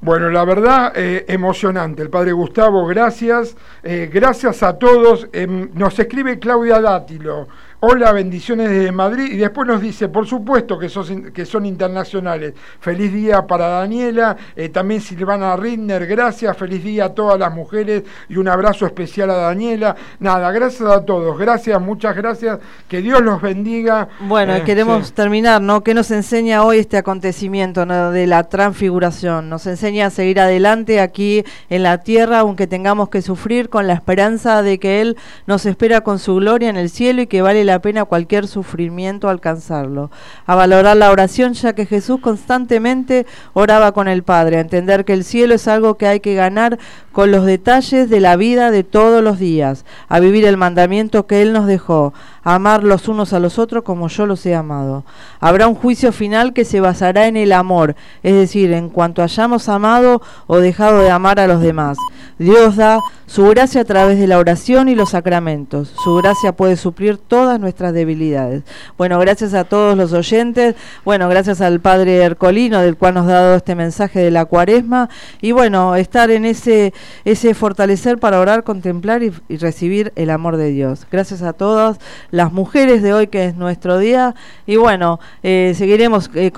[0.00, 2.02] Bueno, la verdad, eh, emocionante.
[2.02, 3.56] El padre Gustavo, gracias.
[3.84, 5.28] Eh, gracias a todos.
[5.32, 7.46] Em, nos escribe Claudia Dátilo.
[7.84, 9.32] Hola, bendiciones desde Madrid.
[9.32, 12.54] Y después nos dice, por supuesto que son, que son internacionales.
[12.78, 16.56] Feliz día para Daniela, eh, también Silvana Ridner, gracias.
[16.56, 19.96] Feliz día a todas las mujeres y un abrazo especial a Daniela.
[20.20, 21.36] Nada, gracias a todos.
[21.36, 22.60] Gracias, muchas gracias.
[22.86, 24.08] Que Dios los bendiga.
[24.20, 25.82] Bueno, eh, queremos terminar, ¿no?
[25.82, 29.48] ¿Qué nos enseña hoy este acontecimiento de la transfiguración?
[29.48, 33.94] Nos enseña a seguir adelante aquí en la tierra, aunque tengamos que sufrir, con la
[33.94, 35.16] esperanza de que Él
[35.48, 39.28] nos espera con su gloria en el cielo y que vale la pena cualquier sufrimiento
[39.28, 40.10] alcanzarlo,
[40.46, 45.12] a valorar la oración ya que Jesús constantemente oraba con el Padre, a entender que
[45.12, 46.78] el cielo es algo que hay que ganar
[47.12, 51.42] con los detalles de la vida de todos los días, a vivir el mandamiento que
[51.42, 52.12] Él nos dejó,
[52.42, 55.04] amar los unos a los otros como yo los he amado.
[55.40, 59.68] Habrá un juicio final que se basará en el amor, es decir, en cuanto hayamos
[59.68, 61.98] amado o dejado de amar a los demás.
[62.38, 65.94] Dios da su gracia a través de la oración y los sacramentos.
[66.04, 68.62] Su gracia puede suplir todas nuestras debilidades.
[68.98, 70.74] Bueno, gracias a todos los oyentes.
[71.04, 75.08] Bueno, gracias al Padre Ercolino, del cual nos ha dado este mensaje de la cuaresma.
[75.40, 76.92] Y bueno, estar en ese
[77.24, 81.06] ese fortalecer para orar, contemplar y, recibir el amor de Dios.
[81.10, 81.98] Gracias a todas
[82.32, 84.34] las mujeres de hoy, que es nuestro día.
[84.66, 86.28] Y bueno, eh, seguiremos...
[86.34, 86.50] Eh,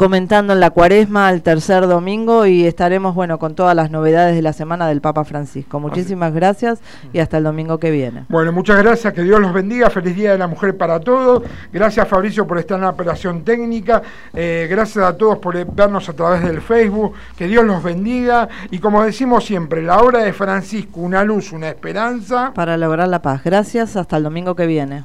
[0.00, 4.40] comentando en la cuaresma el tercer domingo y estaremos bueno con todas las novedades de
[4.40, 5.78] la semana del Papa Francisco.
[5.78, 6.80] Muchísimas gracias
[7.12, 8.24] y hasta el domingo que viene.
[8.30, 12.08] Bueno, muchas gracias, que Dios los bendiga, feliz Día de la Mujer para todos, gracias
[12.08, 14.00] Fabricio por estar en la operación técnica,
[14.32, 18.78] eh, gracias a todos por vernos a través del Facebook, que Dios los bendiga y
[18.78, 22.52] como decimos siempre, la obra de Francisco, una luz, una esperanza.
[22.54, 23.44] Para lograr la paz.
[23.44, 25.04] Gracias, hasta el domingo que viene.